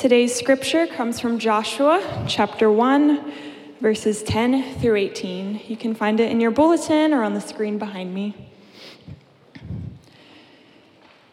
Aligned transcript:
Today's 0.00 0.34
scripture 0.34 0.86
comes 0.86 1.20
from 1.20 1.38
Joshua 1.38 2.24
chapter 2.26 2.72
1, 2.72 3.32
verses 3.82 4.22
10 4.22 4.80
through 4.80 4.96
18. 4.96 5.60
You 5.68 5.76
can 5.76 5.94
find 5.94 6.18
it 6.20 6.30
in 6.32 6.40
your 6.40 6.50
bulletin 6.50 7.12
or 7.12 7.22
on 7.22 7.34
the 7.34 7.40
screen 7.42 7.76
behind 7.76 8.14
me. 8.14 8.34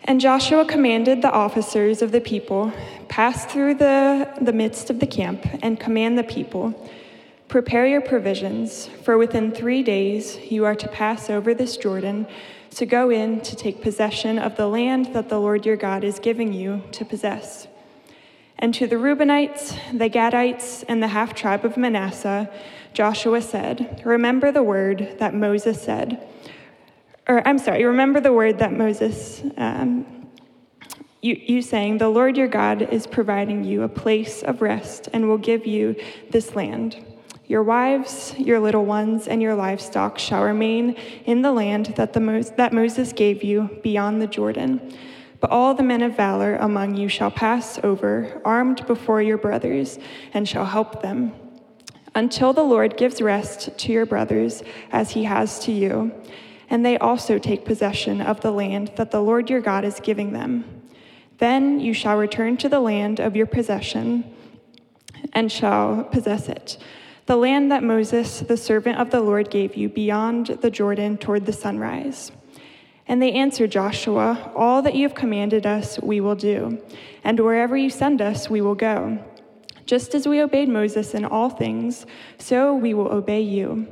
And 0.03 0.19
Joshua 0.19 0.65
commanded 0.65 1.21
the 1.21 1.31
officers 1.31 2.01
of 2.01 2.11
the 2.11 2.19
people, 2.19 2.73
pass 3.07 3.45
through 3.45 3.75
the, 3.75 4.29
the 4.41 4.51
midst 4.51 4.89
of 4.89 4.99
the 4.99 5.07
camp, 5.07 5.47
and 5.63 5.79
command 5.79 6.17
the 6.17 6.25
people, 6.25 6.91
prepare 7.47 7.87
your 7.87 8.01
provisions, 8.01 8.87
for 9.05 9.17
within 9.17 9.53
three 9.53 9.81
days 9.81 10.39
you 10.51 10.65
are 10.65 10.75
to 10.75 10.89
pass 10.89 11.29
over 11.29 11.53
this 11.53 11.77
Jordan 11.77 12.27
to 12.71 12.85
go 12.85 13.11
in 13.11 13.39
to 13.39 13.55
take 13.55 13.81
possession 13.81 14.37
of 14.37 14.57
the 14.57 14.67
land 14.67 15.13
that 15.13 15.29
the 15.29 15.39
Lord 15.39 15.65
your 15.65 15.77
God 15.77 16.03
is 16.03 16.19
giving 16.19 16.51
you 16.51 16.83
to 16.91 17.05
possess. 17.05 17.69
And 18.59 18.73
to 18.73 18.87
the 18.87 18.95
Reubenites, 18.95 19.77
the 19.95 20.09
Gadites, 20.09 20.83
and 20.87 21.01
the 21.01 21.09
half 21.09 21.35
tribe 21.35 21.63
of 21.63 21.77
Manasseh, 21.77 22.49
Joshua 22.93 23.41
said, 23.41 24.01
Remember 24.03 24.51
the 24.51 24.63
word 24.63 25.17
that 25.19 25.35
Moses 25.35 25.81
said. 25.81 26.27
Or, 27.27 27.47
I'm 27.47 27.59
sorry, 27.59 27.83
remember 27.83 28.19
the 28.19 28.33
word 28.33 28.57
that 28.59 28.73
Moses, 28.73 29.43
um, 29.57 30.27
you, 31.21 31.35
you 31.35 31.61
saying, 31.61 31.99
The 31.99 32.09
Lord 32.09 32.35
your 32.35 32.47
God 32.47 32.81
is 32.81 33.05
providing 33.05 33.63
you 33.63 33.83
a 33.83 33.89
place 33.89 34.41
of 34.41 34.61
rest 34.61 35.09
and 35.13 35.27
will 35.27 35.37
give 35.37 35.67
you 35.67 35.95
this 36.31 36.55
land. 36.55 37.05
Your 37.45 37.63
wives, 37.63 38.33
your 38.37 38.59
little 38.59 38.85
ones, 38.85 39.27
and 39.27 39.41
your 39.41 39.55
livestock 39.55 40.17
shall 40.17 40.43
remain 40.43 40.95
in 41.25 41.43
the 41.43 41.51
land 41.51 41.93
that, 41.97 42.13
the 42.13 42.19
Mo- 42.19 42.41
that 42.41 42.73
Moses 42.73 43.13
gave 43.13 43.43
you 43.43 43.69
beyond 43.83 44.21
the 44.21 44.27
Jordan. 44.27 44.93
But 45.39 45.51
all 45.51 45.73
the 45.73 45.83
men 45.83 46.01
of 46.01 46.17
valor 46.17 46.55
among 46.55 46.95
you 46.95 47.07
shall 47.07 47.31
pass 47.31 47.79
over, 47.83 48.41
armed 48.43 48.85
before 48.87 49.21
your 49.21 49.37
brothers, 49.37 49.99
and 50.33 50.47
shall 50.47 50.65
help 50.65 51.01
them, 51.01 51.33
until 52.15 52.53
the 52.53 52.63
Lord 52.63 52.97
gives 52.97 53.21
rest 53.21 53.77
to 53.77 53.91
your 53.91 54.05
brothers 54.05 54.63
as 54.91 55.11
he 55.11 55.25
has 55.25 55.59
to 55.65 55.71
you, 55.71 56.11
and 56.69 56.85
they 56.85 56.97
also 56.97 57.37
take 57.37 57.65
possession 57.65 58.19
of 58.19 58.41
the 58.41 58.51
land 58.51 58.91
that 58.95 59.11
the 59.11 59.21
Lord 59.21 59.49
your 59.49 59.61
God 59.61 59.85
is 59.85 59.99
giving 59.99 60.33
them. 60.33 60.65
Then 61.37 61.79
you 61.79 61.93
shall 61.93 62.17
return 62.17 62.57
to 62.57 62.69
the 62.69 62.79
land 62.79 63.19
of 63.19 63.35
your 63.35 63.45
possession 63.45 64.33
and 65.33 65.51
shall 65.51 66.03
possess 66.05 66.49
it, 66.49 66.77
the 67.27 67.35
land 67.35 67.71
that 67.71 67.83
Moses, 67.83 68.39
the 68.39 68.57
servant 68.57 68.97
of 68.97 69.11
the 69.11 69.21
Lord, 69.21 69.51
gave 69.51 69.75
you 69.75 69.89
beyond 69.89 70.47
the 70.61 70.71
Jordan 70.71 71.17
toward 71.17 71.45
the 71.45 71.53
sunrise. 71.53 72.31
And 73.07 73.21
they 73.21 73.31
answered 73.31 73.71
Joshua, 73.71 74.51
All 74.55 74.81
that 74.81 74.95
you 74.95 75.03
have 75.03 75.15
commanded 75.15 75.65
us, 75.65 75.99
we 75.99 76.19
will 76.19 76.35
do, 76.35 76.81
and 77.23 77.39
wherever 77.39 77.77
you 77.77 77.89
send 77.89 78.21
us, 78.21 78.49
we 78.49 78.61
will 78.61 78.75
go. 78.75 79.19
Just 79.85 80.13
as 80.13 80.27
we 80.27 80.41
obeyed 80.41 80.67
Moses 80.67 81.13
in 81.13 81.23
all 81.23 81.49
things, 81.49 82.05
so 82.37 82.73
we 82.75 82.93
will 82.93 83.07
obey 83.07 83.41
you. 83.41 83.87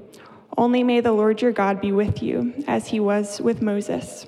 Only 0.58 0.84
may 0.84 1.00
the 1.00 1.14
Lord 1.14 1.42
your 1.42 1.54
God 1.54 1.80
be 1.80 1.94
with 1.94 2.22
you, 2.22 2.54
as 2.68 2.88
he 2.88 3.00
was 3.00 3.40
with 3.40 3.62
Moses. 3.62 4.28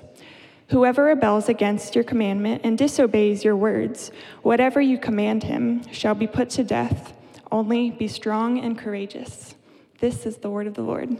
Whoever 0.68 1.04
rebels 1.04 1.48
against 1.48 1.94
your 1.94 2.04
commandment 2.04 2.62
and 2.64 2.76
disobeys 2.76 3.44
your 3.44 3.56
words, 3.56 4.10
whatever 4.42 4.80
you 4.80 4.98
command 4.98 5.42
him, 5.42 5.90
shall 5.92 6.14
be 6.14 6.26
put 6.26 6.50
to 6.50 6.64
death. 6.64 7.14
Only 7.50 7.90
be 7.90 8.08
strong 8.08 8.58
and 8.58 8.76
courageous. 8.76 9.54
This 10.00 10.26
is 10.26 10.38
the 10.38 10.50
word 10.50 10.66
of 10.66 10.74
the 10.74 10.82
Lord. 10.82 11.16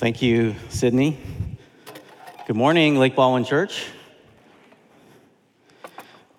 Thank 0.00 0.22
you, 0.22 0.54
Sydney. 0.70 1.18
Good 2.46 2.56
morning, 2.56 2.98
Lake 2.98 3.14
Baldwin 3.14 3.44
Church. 3.44 3.84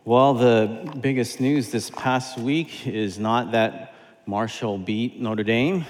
Well, 0.04 0.34
the 0.34 0.92
biggest 1.00 1.40
news 1.40 1.70
this 1.70 1.92
past 1.92 2.40
week 2.40 2.88
is 2.88 3.20
not 3.20 3.52
that 3.52 3.94
Marshall 4.26 4.80
beat 4.80 5.22
Notre 5.22 5.44
Dame, 5.44 5.86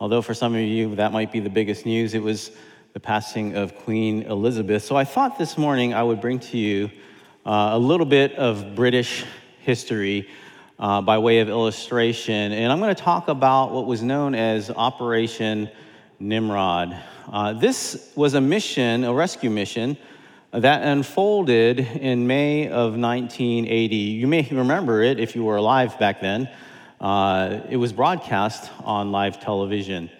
although 0.00 0.20
for 0.20 0.34
some 0.34 0.56
of 0.56 0.60
you 0.60 0.96
that 0.96 1.12
might 1.12 1.30
be 1.30 1.38
the 1.38 1.48
biggest 1.48 1.86
news. 1.86 2.12
It 2.12 2.24
was 2.24 2.50
the 2.92 2.98
passing 2.98 3.54
of 3.54 3.76
Queen 3.76 4.22
Elizabeth. 4.22 4.82
So 4.82 4.96
I 4.96 5.04
thought 5.04 5.38
this 5.38 5.56
morning 5.56 5.94
I 5.94 6.02
would 6.02 6.20
bring 6.20 6.40
to 6.40 6.58
you 6.58 6.90
uh, 7.46 7.68
a 7.74 7.78
little 7.78 8.06
bit 8.06 8.34
of 8.34 8.74
British 8.74 9.24
history 9.60 10.28
uh, 10.80 11.02
by 11.02 11.18
way 11.18 11.38
of 11.38 11.48
illustration. 11.48 12.50
And 12.50 12.72
I'm 12.72 12.80
going 12.80 12.92
to 12.92 13.00
talk 13.00 13.28
about 13.28 13.70
what 13.70 13.86
was 13.86 14.02
known 14.02 14.34
as 14.34 14.70
Operation 14.70 15.70
Nimrod. 16.18 16.96
Uh, 17.30 17.52
this 17.52 18.12
was 18.14 18.34
a 18.34 18.40
mission, 18.40 19.04
a 19.04 19.12
rescue 19.12 19.50
mission, 19.50 19.96
that 20.52 20.82
unfolded 20.82 21.80
in 21.80 22.26
May 22.26 22.68
of 22.68 22.96
1980. 22.96 23.96
You 23.96 24.26
may 24.26 24.48
remember 24.50 25.02
it 25.02 25.20
if 25.20 25.34
you 25.34 25.44
were 25.44 25.56
alive 25.56 25.98
back 25.98 26.20
then. 26.20 26.48
Uh, 27.00 27.60
it 27.68 27.76
was 27.76 27.92
broadcast 27.92 28.70
on 28.82 29.12
live 29.12 29.40
television. 29.40 30.10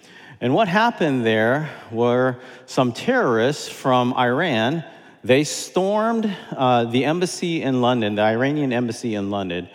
And 0.40 0.52
what 0.52 0.68
happened 0.68 1.24
there 1.24 1.70
were 1.90 2.36
some 2.66 2.92
terrorists 2.92 3.68
from 3.68 4.12
Iran. 4.12 4.84
They 5.24 5.44
stormed 5.44 6.30
uh, 6.54 6.84
the 6.84 7.06
embassy 7.06 7.62
in 7.62 7.80
London, 7.80 8.16
the 8.16 8.22
Iranian 8.22 8.72
embassy 8.72 9.14
in 9.14 9.30
London. 9.30 9.68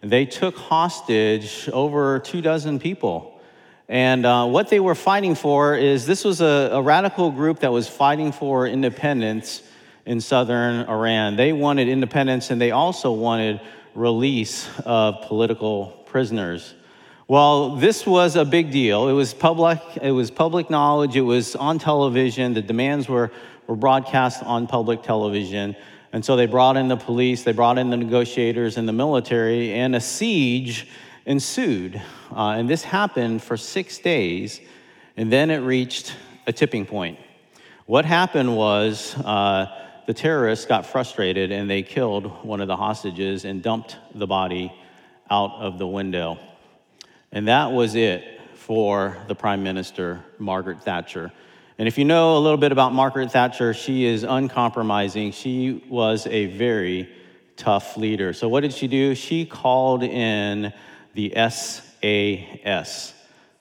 They 0.00 0.26
took 0.26 0.56
hostage 0.56 1.68
over 1.72 2.18
two 2.18 2.40
dozen 2.40 2.80
people. 2.80 3.37
And 3.88 4.26
uh, 4.26 4.46
what 4.46 4.68
they 4.68 4.80
were 4.80 4.94
fighting 4.94 5.34
for 5.34 5.74
is 5.74 6.04
this 6.04 6.22
was 6.22 6.42
a, 6.42 6.70
a, 6.72 6.82
radical 6.82 7.30
group 7.30 7.60
that 7.60 7.72
was 7.72 7.88
fighting 7.88 8.32
for 8.32 8.66
independence 8.66 9.62
in 10.04 10.20
southern 10.20 10.86
Iran. 10.88 11.36
They 11.36 11.54
wanted 11.54 11.88
independence 11.88 12.50
and 12.50 12.60
they 12.60 12.70
also 12.70 13.12
wanted 13.12 13.62
release 13.94 14.68
of 14.84 15.22
political 15.22 15.86
prisoners. 16.04 16.74
Well, 17.28 17.76
this 17.76 18.06
was 18.06 18.36
a 18.36 18.44
big 18.44 18.70
deal. 18.70 19.08
It 19.08 19.12
was 19.12 19.32
public, 19.32 19.80
it 20.00 20.12
was 20.12 20.30
public 20.30 20.68
knowledge, 20.68 21.16
it 21.16 21.22
was 21.22 21.56
on 21.56 21.78
television, 21.78 22.54
the 22.54 22.62
demands 22.62 23.08
were, 23.08 23.30
were 23.66 23.76
broadcast 23.76 24.42
on 24.42 24.66
public 24.66 25.02
television. 25.02 25.76
And 26.12 26.24
so 26.24 26.36
they 26.36 26.46
brought 26.46 26.76
in 26.76 26.88
the 26.88 26.96
police, 26.96 27.42
they 27.42 27.52
brought 27.52 27.78
in 27.78 27.90
the 27.90 27.98
negotiators 27.98 28.78
and 28.78 28.88
the 28.88 28.94
military, 28.94 29.74
and 29.74 29.94
a 29.94 30.00
siege 30.00 30.88
ensued. 31.28 32.00
Uh, 32.34 32.56
and 32.56 32.68
this 32.68 32.82
happened 32.82 33.42
for 33.42 33.56
six 33.56 33.98
days, 33.98 34.60
and 35.16 35.30
then 35.30 35.50
it 35.50 35.58
reached 35.58 36.16
a 36.46 36.52
tipping 36.52 36.86
point. 36.86 37.18
What 37.84 38.06
happened 38.06 38.56
was 38.56 39.14
uh, 39.18 39.66
the 40.06 40.14
terrorists 40.14 40.64
got 40.64 40.86
frustrated 40.86 41.52
and 41.52 41.68
they 41.68 41.82
killed 41.82 42.44
one 42.44 42.62
of 42.62 42.66
the 42.66 42.76
hostages 42.76 43.44
and 43.44 43.62
dumped 43.62 43.96
the 44.14 44.26
body 44.26 44.72
out 45.30 45.52
of 45.52 45.78
the 45.78 45.86
window. 45.86 46.38
And 47.30 47.48
that 47.48 47.72
was 47.72 47.94
it 47.94 48.40
for 48.54 49.18
the 49.28 49.34
Prime 49.34 49.62
Minister, 49.62 50.24
Margaret 50.38 50.82
Thatcher. 50.82 51.30
And 51.78 51.86
if 51.86 51.98
you 51.98 52.06
know 52.06 52.38
a 52.38 52.40
little 52.40 52.58
bit 52.58 52.72
about 52.72 52.94
Margaret 52.94 53.30
Thatcher, 53.30 53.74
she 53.74 54.06
is 54.06 54.22
uncompromising. 54.22 55.32
She 55.32 55.84
was 55.88 56.26
a 56.26 56.46
very 56.46 57.10
tough 57.56 57.98
leader. 57.98 58.32
So, 58.32 58.48
what 58.48 58.60
did 58.60 58.72
she 58.72 58.88
do? 58.88 59.14
She 59.14 59.44
called 59.44 60.02
in 60.02 60.72
the 61.18 61.32
SAS, 61.50 63.12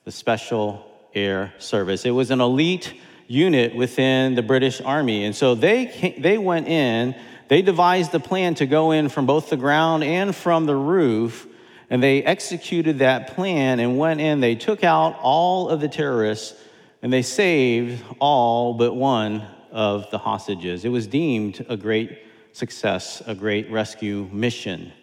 the 0.06 0.12
Special 0.12 0.85
Air 1.16 1.51
Service. 1.57 2.06
It 2.06 2.12
was 2.12 2.29
an 2.29 2.40
elite 2.40 2.94
unit 3.25 3.75
within 3.75 4.35
the 4.35 4.44
British 4.44 4.79
Army. 4.79 5.25
And 5.25 5.35
so 5.35 5.56
they, 5.56 5.88
came, 5.88 6.22
they 6.22 6.38
went 6.38 6.67
in, 6.67 7.16
they 7.47 7.63
devised 7.63 8.13
a 8.13 8.19
plan 8.19 8.53
to 8.56 8.67
go 8.67 8.91
in 8.91 9.09
from 9.09 9.25
both 9.25 9.50
the 9.50 9.57
ground 9.57 10.03
and 10.03 10.35
from 10.35 10.67
the 10.67 10.75
roof, 10.75 11.47
and 11.90 12.03
they 12.03 12.22
executed 12.22 13.00
that 13.00 13.34
plan 13.34 13.79
and 13.79 13.97
went 13.97 14.22
in. 14.22 14.40
They 14.40 14.53
took 14.53 14.84
out 14.84 15.17
all 15.23 15.69
of 15.69 15.81
the 15.81 15.88
terrorists 15.88 16.62
and 17.01 17.12
they 17.12 17.23
saved 17.23 18.03
all 18.19 18.75
but 18.75 18.94
one 18.94 19.44
of 19.72 20.12
the 20.12 20.19
hostages. 20.19 20.85
It 20.85 20.90
was 20.90 21.07
deemed 21.07 21.66
a 21.67 21.75
great 21.75 22.20
success, 22.52 23.23
a 23.26 23.34
great 23.34 23.72
rescue 23.72 24.29
mission. 24.31 24.93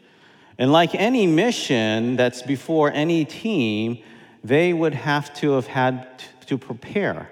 And 0.58 0.72
like 0.72 0.94
any 0.94 1.26
mission 1.26 2.16
that's 2.16 2.42
before 2.42 2.92
any 2.92 3.24
team, 3.24 3.98
they 4.42 4.72
would 4.72 4.94
have 4.94 5.34
to 5.34 5.52
have 5.52 5.66
had 5.66 6.22
to 6.46 6.58
prepare. 6.58 7.30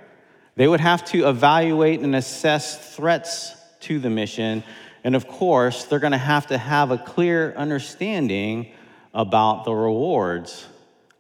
They 0.57 0.67
would 0.67 0.81
have 0.81 1.05
to 1.07 1.29
evaluate 1.29 2.01
and 2.01 2.17
assess 2.17 2.95
threats 2.95 3.55
to 3.81 3.99
the 3.99 4.11
mission. 4.11 4.65
And 5.05 5.15
of 5.15 5.29
course, 5.29 5.85
they're 5.85 5.99
going 5.99 6.13
to 6.13 6.19
have 6.19 6.49
to 6.49 6.59
have 6.59 6.91
a 6.91 6.99
clear 6.99 7.55
understanding 7.57 8.73
about 9.15 9.65
the 9.65 9.75
rewards 9.75 10.67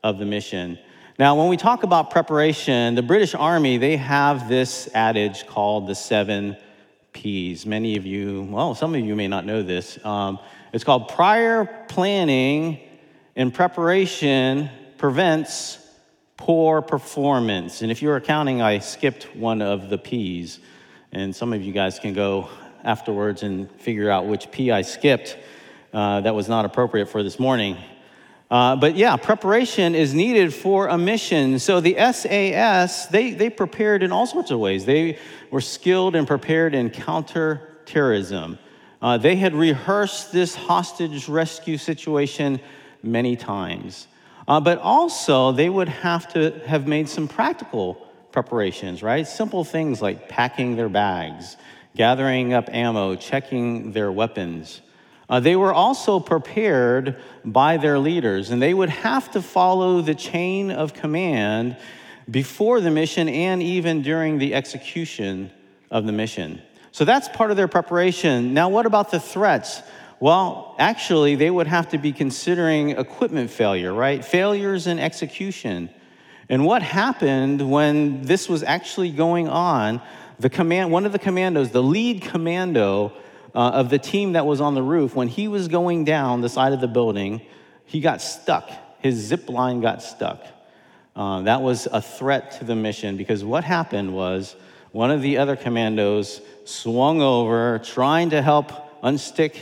of 0.03 0.19
the 0.19 0.25
mission. 0.25 0.79
Now, 1.19 1.37
when 1.37 1.49
we 1.49 1.57
talk 1.57 1.83
about 1.83 2.11
preparation, 2.11 2.95
the 2.95 3.03
British 3.03 3.35
Army, 3.35 3.77
they 3.79 3.97
have 3.97 4.49
this 4.49 4.89
adage 4.95 5.47
called 5.47 5.87
the 5.87 5.95
seven 5.95 6.57
P's. 7.13 7.67
Many 7.67 7.97
of 7.97 8.07
you, 8.07 8.49
well, 8.51 8.75
some 8.75 8.95
of 8.95 9.01
you 9.01 9.15
may 9.15 9.29
not 9.29 9.45
know 9.45 9.63
this. 9.63 10.03
Um, 10.05 10.39
it's 10.73 10.85
called 10.85 11.09
prior 11.09 11.65
planning 11.89 12.81
and 13.37 13.53
preparation 13.53 14.71
prevents 14.99 15.79
poor 16.37 16.83
performance. 16.83 17.83
And 17.83 17.91
if 17.93 18.03
you 18.03 18.09
were 18.09 18.21
counting, 18.21 18.63
I 18.63 18.79
skipped 18.79 19.37
one 19.37 19.63
of 19.63 19.91
the 19.91 19.99
P's. 19.99 20.59
And 21.13 21.37
some 21.37 21.53
of 21.53 21.63
you 21.63 21.73
guys 21.73 21.99
can 21.99 22.15
go 22.15 22.49
afterwards 22.85 23.43
and 23.43 23.71
figure 23.81 24.11
out 24.11 24.27
which 24.27 24.51
P 24.51 24.73
I 24.73 24.83
skipped 24.83 25.37
uh, 25.93 26.21
that 26.23 26.35
was 26.35 26.49
not 26.49 26.65
appropriate 26.65 27.07
for 27.07 27.23
this 27.23 27.39
morning. 27.39 27.77
Uh, 28.51 28.77
but 28.77 28.97
yeah, 28.97 29.17
preparation 29.17 29.95
is 29.95 30.13
needed 30.15 30.53
for 30.53 30.89
a 30.89 30.99
mission. 30.99 31.59
So 31.59 31.81
the 31.81 31.95
SAS, 32.13 33.07
they, 33.07 33.33
they 33.33 33.51
prepared 33.51 34.03
in 34.03 34.13
all 34.13 34.27
sorts 34.27 34.51
of 34.51 34.59
ways. 34.59 34.85
They 34.85 35.19
were 35.51 35.61
skilled 35.61 36.17
and 36.17 36.27
prepared 36.27 36.75
in 36.75 36.91
counterterrorism. 36.91 38.59
Uh, 39.03 39.19
they 39.19 39.35
had 39.35 39.53
rehearsed 39.53 40.31
this 40.31 40.55
hostage 40.55 41.29
rescue 41.29 41.77
situation 41.77 42.61
many 43.03 43.35
times. 43.35 44.07
Uh, 44.47 44.61
but 44.61 44.79
also, 44.79 45.51
they 45.53 45.69
would 45.69 45.89
have 45.89 46.33
to 46.33 46.53
have 46.67 46.87
made 46.87 47.09
some 47.09 47.27
practical 47.27 47.95
preparations, 48.31 49.03
right? 49.03 49.27
Simple 49.27 49.65
things 49.65 50.01
like 50.01 50.29
packing 50.29 50.77
their 50.77 50.89
bags, 50.89 51.57
gathering 51.97 52.55
up 52.55 52.69
ammo, 52.73 53.17
checking 53.17 53.93
their 53.93 54.11
weapons. 54.11 54.81
Uh, 55.29 55.41
they 55.41 55.57
were 55.57 55.73
also 55.73 56.21
prepared 56.21 57.17
by 57.45 57.77
their 57.77 57.99
leaders, 57.99 58.51
and 58.51 58.61
they 58.61 58.75
would 58.75 58.91
have 58.91 59.31
to 59.33 59.43
follow 59.43 60.01
the 60.01 60.15
chain 60.15 60.71
of 60.71 60.95
command 60.95 61.77
before 62.31 62.81
the 62.81 62.91
mission 62.91 63.29
and 63.29 63.63
even 63.63 64.03
during 64.03 64.39
the 64.39 64.55
execution 64.55 65.51
of 65.91 66.07
the 66.07 66.13
mission. 66.13 66.61
So 66.93 67.05
that's 67.05 67.29
part 67.29 67.51
of 67.51 67.57
their 67.57 67.69
preparation. 67.69 68.55
Now, 68.55 68.69
what 68.69 68.87
about 68.87 69.11
the 69.11 69.19
threats? 69.19 69.83
Well, 70.21 70.77
actually, 70.79 71.35
they 71.35 71.51
would 71.51 71.67
have 71.67 71.89
to 71.89 71.99
be 71.99 72.13
considering 72.13 72.91
equipment 72.91 73.51
failure, 73.51 73.93
right? 73.93 74.25
Failures 74.25 74.87
in 74.87 74.99
execution. 74.99 75.91
And 76.49 76.65
what 76.67 76.83
happened 76.83 77.71
when 77.71 78.23
this 78.23 78.49
was 78.49 78.63
actually 78.63 79.11
going 79.11 79.49
on? 79.49 80.03
The 80.39 80.51
command, 80.51 80.93
one 80.93 81.07
of 81.07 81.13
the 81.13 81.19
commandos, 81.19 81.71
the 81.71 81.83
lead 81.83 82.23
commando, 82.23 83.13
uh, 83.55 83.59
of 83.59 83.91
the 83.91 83.99
team 83.99 84.33
that 84.33 84.47
was 84.47 84.61
on 84.61 84.75
the 84.75 84.83
roof, 84.83 85.15
when 85.15 85.29
he 85.29 85.49
was 85.49 85.69
going 85.69 86.05
down 86.05 86.41
the 86.41 86.49
side 86.49 86.73
of 86.73 86.81
the 86.81 86.89
building, 86.89 87.41
he 87.85 88.01
got 88.01 88.21
stuck. 88.23 88.71
His 89.01 89.17
zip 89.17 89.49
line 89.49 89.81
got 89.81 90.03
stuck. 90.03 90.45
Uh, 91.15 91.43
that 91.43 91.61
was 91.61 91.87
a 91.91 92.01
threat 92.01 92.53
to 92.53 92.65
the 92.65 92.75
mission 92.75 93.17
because 93.17 93.45
what 93.45 93.65
happened 93.65 94.15
was 94.15 94.57
one 94.93 95.11
of 95.11 95.23
the 95.23 95.39
other 95.39 95.57
commandos 95.57 96.41
swung 96.65 97.21
over 97.21 97.81
trying 97.81 98.31
to 98.31 98.41
help 98.41 99.03
unstick 99.03 99.57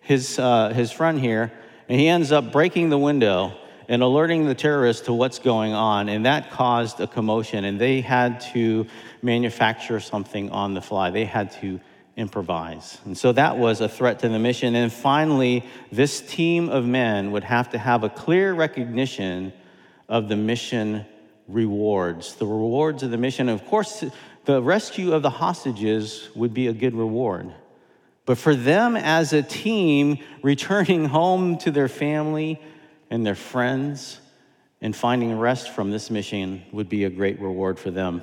his, 0.00 0.38
uh, 0.38 0.70
his 0.70 0.90
friend 0.90 1.20
here, 1.20 1.52
and 1.88 2.00
he 2.00 2.08
ends 2.08 2.32
up 2.32 2.50
breaking 2.50 2.90
the 2.90 2.98
window 2.98 3.52
and 3.88 4.02
alerting 4.02 4.46
the 4.46 4.54
terrorists 4.54 5.06
to 5.06 5.12
what's 5.12 5.38
going 5.38 5.72
on, 5.72 6.08
and 6.08 6.26
that 6.26 6.50
caused 6.50 7.00
a 7.00 7.06
commotion, 7.06 7.64
and 7.64 7.80
they 7.80 8.00
had 8.00 8.40
to 8.40 8.86
manufacture 9.22 10.00
something 10.00 10.50
on 10.50 10.74
the 10.74 10.80
fly. 10.80 11.10
They 11.10 11.24
had 11.24 11.50
to 11.60 11.80
improvise. 12.16 12.98
And 13.04 13.16
so 13.16 13.32
that 13.32 13.58
was 13.58 13.80
a 13.80 13.88
threat 13.88 14.20
to 14.20 14.28
the 14.28 14.38
mission. 14.38 14.74
And 14.74 14.92
finally, 14.92 15.64
this 15.90 16.20
team 16.20 16.68
of 16.68 16.84
men 16.84 17.32
would 17.32 17.44
have 17.44 17.70
to 17.70 17.78
have 17.78 18.04
a 18.04 18.08
clear 18.08 18.52
recognition 18.52 19.52
of 20.08 20.28
the 20.28 20.36
mission 20.36 21.06
rewards. 21.48 22.34
The 22.34 22.46
rewards 22.46 23.02
of 23.02 23.10
the 23.10 23.16
mission. 23.16 23.48
Of 23.48 23.66
course, 23.66 24.04
the 24.50 24.60
rescue 24.60 25.12
of 25.12 25.22
the 25.22 25.30
hostages 25.30 26.28
would 26.34 26.52
be 26.52 26.66
a 26.66 26.72
good 26.72 26.96
reward. 26.96 27.54
But 28.26 28.36
for 28.36 28.54
them 28.54 28.96
as 28.96 29.32
a 29.32 29.42
team, 29.42 30.18
returning 30.42 31.04
home 31.04 31.56
to 31.58 31.70
their 31.70 31.86
family 31.86 32.60
and 33.10 33.24
their 33.24 33.36
friends 33.36 34.18
and 34.80 34.94
finding 34.94 35.38
rest 35.38 35.70
from 35.70 35.92
this 35.92 36.10
mission 36.10 36.62
would 36.72 36.88
be 36.88 37.04
a 37.04 37.10
great 37.10 37.40
reward 37.40 37.78
for 37.78 37.92
them. 37.92 38.22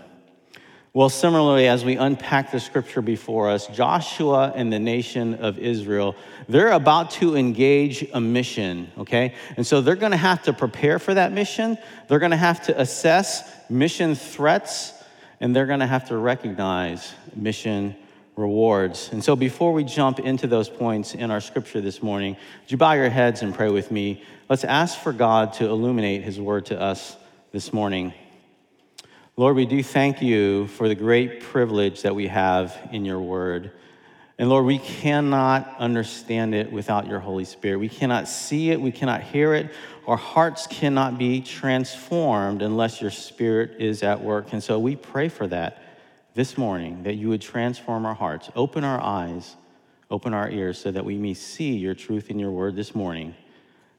Well, 0.94 1.10
similarly, 1.10 1.68
as 1.68 1.86
we 1.86 1.96
unpack 1.96 2.52
the 2.52 2.60
scripture 2.60 3.02
before 3.02 3.50
us, 3.50 3.68
Joshua 3.68 4.52
and 4.54 4.74
the 4.74 4.80
nation 4.80 5.36
of 5.36 5.60
Israel, 5.60 6.16
they're 6.50 6.72
about 6.72 7.12
to 7.12 7.38
engage 7.38 8.06
a 8.14 8.20
mission, 8.20 8.92
okay? 8.98 9.34
And 9.56 9.66
so 9.66 9.80
they're 9.80 9.96
gonna 9.96 10.18
have 10.18 10.44
to 10.44 10.54
prepare 10.54 11.00
for 11.00 11.14
that 11.14 11.32
mission, 11.32 11.78
they're 12.08 12.20
gonna 12.20 12.36
have 12.36 12.64
to 12.64 12.82
assess 12.82 13.50
mission 13.70 14.16
threats, 14.16 14.92
and 15.40 15.56
they're 15.56 15.66
gonna 15.66 15.88
have 15.88 16.08
to 16.10 16.18
recognize 16.18 17.14
mission 17.36 17.96
rewards. 18.36 19.10
And 19.12 19.24
so 19.24 19.36
before 19.36 19.74
we 19.74 19.84
jump 19.84 20.20
into 20.20 20.48
those 20.48 20.70
points 20.70 21.16
in 21.16 21.32
our 21.32 21.42
scripture 21.42 21.82
this 21.82 22.04
morning, 22.04 22.38
would 22.62 22.72
you 22.72 22.78
bow 22.78 22.94
your 22.94 23.10
heads 23.10 23.42
and 23.42 23.54
pray 23.54 23.70
with 23.70 23.92
me? 23.92 24.24
Let's 24.48 24.64
ask 24.64 24.98
for 25.00 25.12
God 25.12 25.54
to 25.54 25.66
illuminate 25.66 26.24
his 26.24 26.40
word 26.40 26.68
to 26.68 26.80
us 26.80 27.18
this 27.52 27.74
morning. 27.74 28.14
Lord, 29.36 29.56
we 29.56 29.66
do 29.66 29.84
thank 29.84 30.22
you 30.22 30.68
for 30.68 30.88
the 30.88 30.96
great 30.96 31.42
privilege 31.42 32.04
that 32.04 32.16
we 32.16 32.28
have 32.28 32.76
in 32.92 33.06
your 33.06 33.20
word. 33.20 33.72
And 34.40 34.50
Lord, 34.50 34.66
we 34.66 34.78
cannot 34.78 35.76
understand 35.80 36.54
it 36.54 36.72
without 36.72 37.08
your 37.08 37.20
Holy 37.20 37.46
Spirit. 37.46 37.80
We 37.80 37.90
cannot 37.90 38.28
see 38.28 38.70
it, 38.70 38.80
we 38.80 38.92
cannot 38.92 39.24
hear 39.24 39.54
it. 39.56 39.72
Our 40.06 40.18
hearts 40.18 40.68
cannot 40.68 41.18
be 41.18 41.42
transformed 41.42 42.62
unless 42.62 43.02
your 43.02 43.12
Spirit 43.12 43.82
is 43.82 44.04
at 44.04 44.22
work. 44.22 44.54
And 44.54 44.64
so 44.64 44.80
we 44.80 44.96
pray 44.96 45.28
for 45.28 45.48
that 45.48 45.82
this 46.36 46.56
morning, 46.56 47.04
that 47.04 47.16
you 47.16 47.30
would 47.30 47.42
transform 47.42 48.06
our 48.06 48.14
hearts, 48.14 48.52
open 48.56 48.84
our 48.84 49.02
eyes, 49.02 49.56
open 50.12 50.36
our 50.36 50.50
ears, 50.50 50.78
so 50.78 50.92
that 50.92 51.04
we 51.04 51.18
may 51.18 51.34
see 51.34 51.76
your 51.76 51.96
truth 51.96 52.30
in 52.30 52.38
your 52.38 52.52
word 52.52 52.76
this 52.76 52.94
morning. 52.94 53.34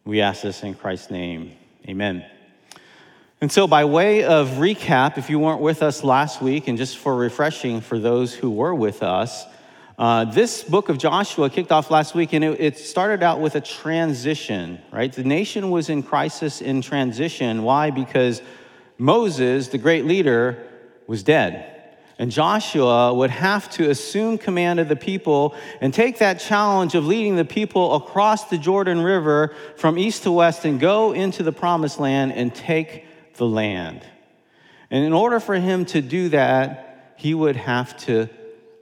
We 0.04 0.20
ask 0.20 0.42
this 0.42 0.62
in 0.62 0.74
Christ's 0.74 1.10
name. 1.10 1.56
Amen. 1.88 2.24
And 3.40 3.50
so, 3.50 3.66
by 3.66 3.84
way 3.84 4.22
of 4.24 4.48
recap, 4.50 5.18
if 5.18 5.28
you 5.28 5.38
weren't 5.38 5.60
with 5.60 5.82
us 5.82 6.02
last 6.04 6.40
week, 6.40 6.68
and 6.68 6.78
just 6.78 6.96
for 6.96 7.14
refreshing 7.14 7.80
for 7.80 7.98
those 7.98 8.34
who 8.34 8.50
were 8.50 8.74
with 8.74 9.02
us, 9.02 9.44
uh, 9.98 10.24
this 10.26 10.62
book 10.62 10.88
of 10.88 10.96
Joshua 10.96 11.50
kicked 11.50 11.72
off 11.72 11.90
last 11.90 12.14
week, 12.14 12.32
and 12.32 12.44
it, 12.44 12.60
it, 12.60 12.78
started 12.78 13.20
out 13.20 13.40
with 13.40 13.56
a 13.56 13.60
transition, 13.60 14.80
right? 14.92 15.12
The 15.12 15.24
nation 15.24 15.70
was 15.72 15.88
in 15.88 16.04
crisis 16.04 16.60
in 16.60 16.82
transition. 16.82 17.64
Why? 17.64 17.90
Because 17.90 18.40
Moses, 18.96 19.68
the 19.68 19.78
great 19.78 20.04
leader, 20.04 20.64
was 21.08 21.24
dead. 21.24 21.74
And 22.16 22.30
Joshua 22.30 23.12
would 23.12 23.30
have 23.30 23.68
to 23.70 23.90
assume 23.90 24.38
command 24.38 24.78
of 24.78 24.88
the 24.88 24.96
people 24.96 25.56
and 25.80 25.92
take 25.92 26.18
that 26.18 26.38
challenge 26.38 26.94
of 26.94 27.04
leading 27.04 27.34
the 27.34 27.44
people 27.44 27.96
across 27.96 28.44
the 28.50 28.58
Jordan 28.58 29.00
River 29.00 29.52
from 29.76 29.98
east 29.98 30.22
to 30.24 30.30
west 30.30 30.64
and 30.64 30.78
go 30.78 31.12
into 31.12 31.42
the 31.42 31.52
promised 31.52 31.98
land 31.98 32.32
and 32.32 32.54
take 32.54 33.04
the 33.34 33.46
land. 33.46 34.04
And 34.90 35.04
in 35.04 35.12
order 35.12 35.40
for 35.40 35.56
him 35.56 35.84
to 35.86 36.00
do 36.00 36.28
that, 36.28 37.14
he 37.16 37.34
would 37.34 37.56
have 37.56 37.96
to 38.06 38.28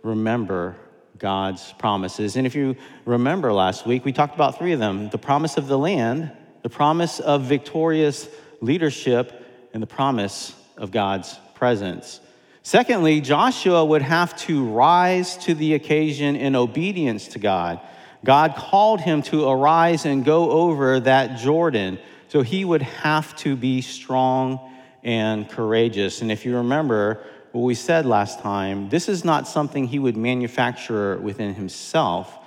remember 0.03 0.77
God's 1.19 1.73
promises. 1.79 2.37
And 2.37 2.47
if 2.47 2.55
you 2.55 2.77
remember 3.05 3.53
last 3.53 3.87
week, 3.87 4.05
we 4.05 4.13
talked 4.13 4.35
about 4.35 4.59
three 4.59 4.73
of 4.73 4.79
them 4.79 5.11
the 5.11 5.19
promise 5.19 5.57
of 5.57 5.67
the 5.67 5.79
land, 5.79 6.31
the 6.63 6.69
promise 6.69 7.21
of 7.21 7.43
victorious 7.43 8.29
leadership, 8.61 9.45
and 9.73 9.83
the 9.83 9.87
promise 9.87 10.55
of 10.77 10.91
God's 10.91 11.39
presence. 11.55 12.21
Secondly, 12.63 13.21
Joshua 13.21 13.85
would 13.85 14.03
have 14.03 14.37
to 14.39 14.65
rise 14.65 15.37
to 15.39 15.55
the 15.55 15.75
occasion 15.75 16.35
in 16.35 16.57
obedience 16.57 17.29
to 17.29 17.39
God. 17.39 17.81
God 18.25 18.57
called 18.57 19.01
him 19.01 19.23
to 19.23 19.49
arise 19.49 20.05
and 20.05 20.25
go 20.25 20.51
over 20.51 20.99
that 21.01 21.39
Jordan. 21.39 21.99
So 22.29 22.43
he 22.43 22.65
would 22.65 22.83
have 22.83 23.37
to 23.37 23.55
be 23.55 23.83
strong 23.83 24.73
and 25.05 25.49
courageous. 25.49 26.23
And 26.23 26.33
if 26.33 26.45
you 26.45 26.57
remember 26.57 27.23
what 27.57 27.65
we 27.65 27.75
said 27.75 28.05
last 28.05 28.41
time, 28.41 28.91
this 28.91 29.09
is 29.09 29.25
not 29.25 29.49
something 29.49 29.87
he 29.87 29.99
would 29.99 30.17
manufacture 30.17 31.17
within 31.17 31.55
himself. 31.55 32.39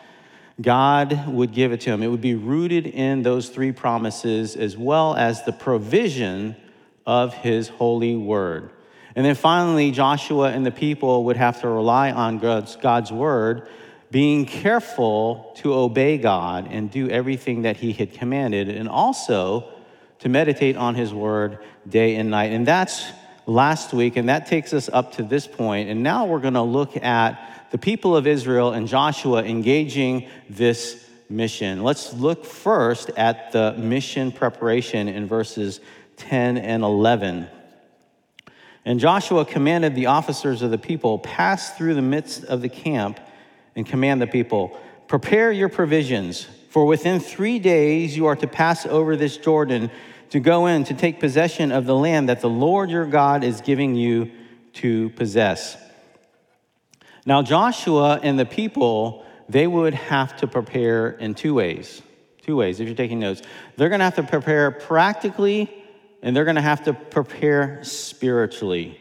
God 0.62 1.28
would 1.28 1.51
give 1.51 1.72
it 1.72 1.82
to 1.82 1.89
him. 1.89 2.04
It 2.04 2.08
would 2.08 2.22
be 2.22 2.36
rooted 2.36 2.86
in 2.86 3.24
those 3.24 3.50
three 3.50 3.72
promises 3.72 4.56
as 4.56 4.78
well 4.78 5.16
as 5.16 5.44
the 5.46 5.51
provision 5.51 6.56
of 7.08 7.34
his 7.34 7.70
holy 7.70 8.16
word. 8.16 8.70
And 9.16 9.25
then 9.25 9.34
finally, 9.34 9.89
Joshua 9.89 10.51
and 10.51 10.63
the 10.63 10.72
people 10.72 11.24
would 11.25 11.38
have 11.38 11.62
to 11.62 11.68
rely 11.68 12.12
on 12.12 12.38
God's, 12.38 12.75
God's 12.75 13.12
word 13.12 13.68
being 14.12 14.46
careful 14.46 15.54
to 15.58 15.74
obey 15.74 16.20
God 16.20 16.68
and 16.70 16.92
do 16.92 17.10
everything 17.10 17.63
that 17.63 17.78
He 17.78 17.94
had 17.94 18.13
commanded, 18.13 18.70
and 18.70 18.88
also 18.88 19.72
to 20.20 20.30
meditate 20.30 20.78
on 20.78 20.96
His 20.96 21.13
word 21.13 21.60
day 21.88 22.16
and 22.16 22.30
night. 22.30 22.51
And 22.51 22.68
that's 22.68 23.12
last 23.50 23.94
week, 23.94 24.15
and 24.15 24.29
that 24.29 24.46
takes 24.48 24.74
us 24.74 24.89
up 24.91 25.13
to 25.13 25.24
this 25.24 25.48
point. 25.48 25.89
And 25.89 26.03
now 26.03 26.25
we're 26.25 26.39
going 26.39 26.53
to 26.53 26.62
look 26.62 26.96
at 26.98 27.68
the 27.72 27.77
people 27.77 28.15
of 28.15 28.27
Israel 28.27 28.72
and 28.74 28.88
Joshua 28.88 29.44
engaging 29.44 30.27
this 30.50 31.06
mission. 31.29 31.84
Let's 31.84 32.13
look 32.13 32.46
first 32.46 33.10
at 33.18 33.51
the 33.51 33.74
mission 33.74 34.32
preparation 34.32 35.08
in 35.08 35.27
verses 35.27 35.79
10 36.18 36.58
and 36.58 36.84
11. 36.84 37.48
And 38.86 39.00
Joshua 39.00 39.46
commanded 39.46 39.96
the 39.96 40.08
officers 40.08 40.62
of 40.62 40.72
the 40.72 40.77
people, 40.77 41.20
pass 41.20 41.77
through 41.77 41.96
the 41.96 42.01
midst 42.01 42.44
of 42.46 42.62
the 42.62 42.70
camp 42.70 43.20
and 43.75 43.86
command 43.86 44.22
the 44.22 44.27
people 44.27 44.79
Prepare 45.10 45.51
your 45.51 45.70
provisions, 45.70 46.48
for 46.70 46.86
within 46.86 47.20
three 47.20 47.58
days 47.58 48.15
you 48.15 48.27
are 48.27 48.36
to 48.36 48.46
pass 48.46 48.86
over 48.86 49.15
this 49.15 49.38
Jordan 49.38 49.89
to 50.29 50.39
go 50.39 50.67
in 50.67 50.83
to 50.86 50.93
take 50.93 51.19
possession 51.19 51.71
of 51.71 51.86
the 51.86 51.95
land 51.95 52.29
that 52.29 52.41
the 52.41 52.50
Lord 52.50 52.89
your 52.89 53.05
God 53.05 53.43
is 53.43 53.62
giving 53.62 53.95
you 53.95 54.31
to 54.74 55.09
possess. 55.12 55.77
Now, 57.25 57.41
Joshua 57.41 58.19
and 58.21 58.39
the 58.39 58.45
people, 58.45 59.25
they 59.48 59.67
would 59.67 59.93
have 59.93 60.38
to 60.38 60.48
prepare 60.48 61.09
in 61.09 61.36
two 61.36 61.53
ways. 61.53 62.01
Two 62.41 62.55
ways, 62.55 62.79
if 62.79 62.88
you're 62.88 62.95
taking 62.95 63.19
notes. 63.19 63.41
They're 63.75 63.89
going 63.89 64.00
to 64.00 64.05
have 64.05 64.15
to 64.15 64.24
prepare 64.24 64.71
practically, 64.71 65.69
and 66.21 66.36
they're 66.36 66.45
going 66.45 66.55
to 66.55 66.62
have 66.62 66.86
to 66.86 66.93
prepare 66.93 67.83
spiritually. 67.83 69.00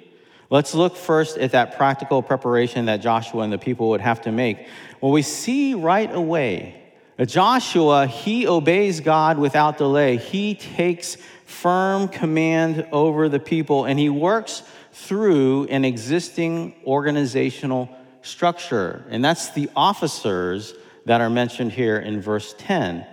Let's 0.51 0.75
look 0.75 0.97
first 0.97 1.37
at 1.37 1.53
that 1.53 1.77
practical 1.77 2.23
preparation 2.23 2.87
that 2.87 2.99
Joshua 2.99 3.43
and 3.43 3.53
the 3.53 3.59
people 3.59 3.91
would 3.91 4.01
have 4.01 4.23
to 4.23 4.33
make. 4.33 4.67
Well, 5.01 5.13
we 5.13 5.23
see 5.23 5.75
right 5.75 6.13
away 6.13 6.83
Joshua, 7.27 8.07
he 8.07 8.47
obeys 8.47 9.01
God 9.01 9.39
without 9.39 9.79
delay. 9.79 10.17
He 10.17 10.55
takes 10.55 11.17
firm 11.45 12.09
command 12.09 12.87
over 12.93 13.29
the 13.29 13.41
people 13.41 13.87
and 13.87 13.99
he 13.99 14.09
works 14.09 14.63
through 14.93 15.65
an 15.65 15.85
existing 15.85 16.75
organizational 16.87 17.89
structure. 18.23 19.05
And 19.11 19.25
that's 19.25 19.51
the 19.51 19.69
officers 19.75 20.75
that 21.07 21.21
are 21.21 21.31
mentioned 21.31 21.73
here 21.73 21.99
in 21.99 22.21
verse 22.21 22.55
10. 22.59 23.07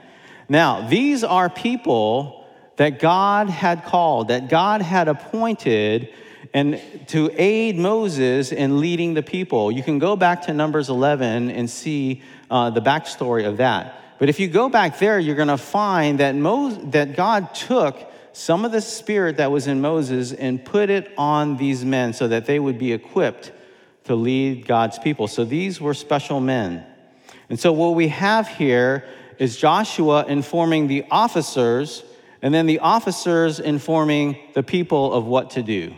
Now, 0.50 0.88
these 0.88 1.24
are 1.24 1.50
people 1.50 2.46
that 2.76 3.00
God 3.00 3.50
had 3.50 3.86
called, 3.86 4.28
that 4.28 4.50
God 4.50 4.82
had 4.82 5.08
appointed 5.08 6.14
and 6.54 6.82
to 7.08 7.32
aid 7.36 7.78
Moses 7.78 8.52
in 8.52 8.80
leading 8.80 9.14
the 9.14 9.24
people. 9.24 9.72
You 9.72 9.84
can 9.84 10.00
go 10.00 10.16
back 10.16 10.44
to 10.44 10.54
Numbers 10.54 10.90
11 10.90 11.52
and 11.52 11.70
see 11.70 12.22
uh, 12.50 12.70
the 12.70 12.82
backstory 12.82 13.48
of 13.48 13.58
that. 13.58 14.02
But 14.20 14.30
if 14.30 14.40
you 14.40 14.48
go 14.48 14.70
back 14.70 15.00
there, 15.00 15.20
you're 15.20 15.36
going 15.36 15.50
to 15.50 15.58
find 15.58 16.20
that, 16.20 16.36
Mo- 16.36 16.70
that 16.92 17.16
God 17.16 17.54
took 17.54 17.98
some 18.34 18.66
of 18.66 18.72
the 18.72 18.82
spirit 18.82 19.38
that 19.38 19.52
was 19.52 19.68
in 19.68 19.82
Moses 19.82 20.34
and 20.34 20.64
put 20.64 20.90
it 20.90 21.12
on 21.18 21.58
these 21.58 21.86
men 21.86 22.14
so 22.14 22.28
that 22.28 22.46
they 22.46 22.60
would 22.60 22.78
be 22.78 22.94
equipped 22.94 23.52
to 24.06 24.16
lead 24.16 24.68
God's 24.68 25.00
people. 25.00 25.28
So 25.28 25.46
these 25.46 25.82
were 25.82 25.94
special 25.94 26.40
men. 26.40 26.86
And 27.50 27.60
so 27.60 27.72
what 27.72 27.96
we 27.96 28.10
have 28.10 28.48
here 28.48 29.06
is 29.38 29.58
Joshua 29.58 30.26
informing 30.28 30.88
the 30.88 31.06
officers, 31.12 32.04
and 32.42 32.54
then 32.54 32.66
the 32.66 32.80
officers 32.80 33.60
informing 33.60 34.38
the 34.54 34.64
people 34.64 35.14
of 35.14 35.26
what 35.26 35.52
to 35.52 35.64
do. 35.64 35.94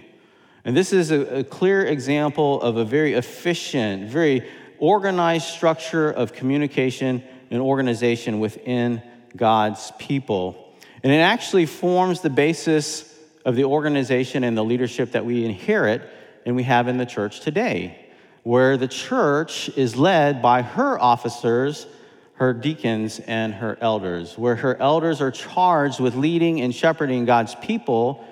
And 0.66 0.76
this 0.76 0.92
is 0.92 1.12
a, 1.12 1.40
a 1.40 1.44
clear 1.44 1.86
example 1.86 2.62
of 2.62 2.78
a 2.78 2.86
very 2.86 3.14
efficient, 3.14 4.10
very 4.10 4.48
organized 4.80 5.46
structure 5.46 6.10
of 6.10 6.34
communication 6.34 7.24
and 7.50 7.62
organization 7.62 8.40
within 8.40 9.02
God's 9.36 9.92
people. 10.00 10.74
And 11.04 11.12
it 11.12 11.20
actually 11.20 11.66
forms 11.66 12.22
the 12.22 12.30
basis 12.30 13.14
of 13.46 13.56
the 13.56 13.66
organization 13.66 14.44
and 14.44 14.58
the 14.58 14.64
leadership 14.64 15.12
that 15.12 15.26
we 15.26 15.46
inherit 15.46 16.02
and 16.46 16.56
we 16.56 16.64
have 16.64 16.88
in 16.88 16.98
the 16.98 17.06
church 17.06 17.40
today, 17.40 18.08
where 18.44 18.78
the 18.78 18.88
church 18.88 19.70
is 19.78 19.96
led 19.96 20.42
by 20.42 20.62
her 20.62 21.00
officers, 21.00 21.88
her 22.34 22.54
deacons, 22.54 23.20
and 23.20 23.54
her 23.54 23.78
elders, 23.82 24.38
where 24.38 24.56
her 24.56 24.76
elders 24.82 25.22
are 25.22 25.32
charged 25.32 26.00
with 26.00 26.16
leading 26.16 26.62
and 26.62 26.74
shepherding 26.74 27.26
God's 27.26 27.56
people 27.56 28.26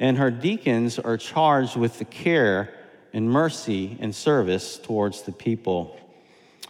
and 0.00 0.16
her 0.16 0.30
deacons 0.30 0.98
are 0.98 1.18
charged 1.18 1.76
with 1.76 1.98
the 1.98 2.06
care 2.06 2.74
and 3.12 3.30
mercy 3.30 3.96
and 4.00 4.14
service 4.14 4.78
towards 4.78 5.22
the 5.22 5.32
people. 5.32 5.98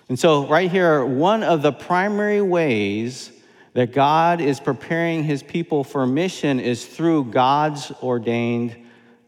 And 0.09 0.19
so, 0.19 0.47
right 0.47 0.71
here, 0.71 1.05
one 1.05 1.43
of 1.43 1.63
the 1.63 1.73
primary 1.73 2.43
ways 2.43 3.31
that 3.75 3.93
God 3.93 4.41
is 4.41 4.59
preparing 4.59 5.23
his 5.23 5.43
people 5.43 5.85
for 5.85 6.07
mission 6.07 6.59
is 6.59 6.85
through 6.85 7.27
God's 7.27 7.93
ordained 8.03 8.75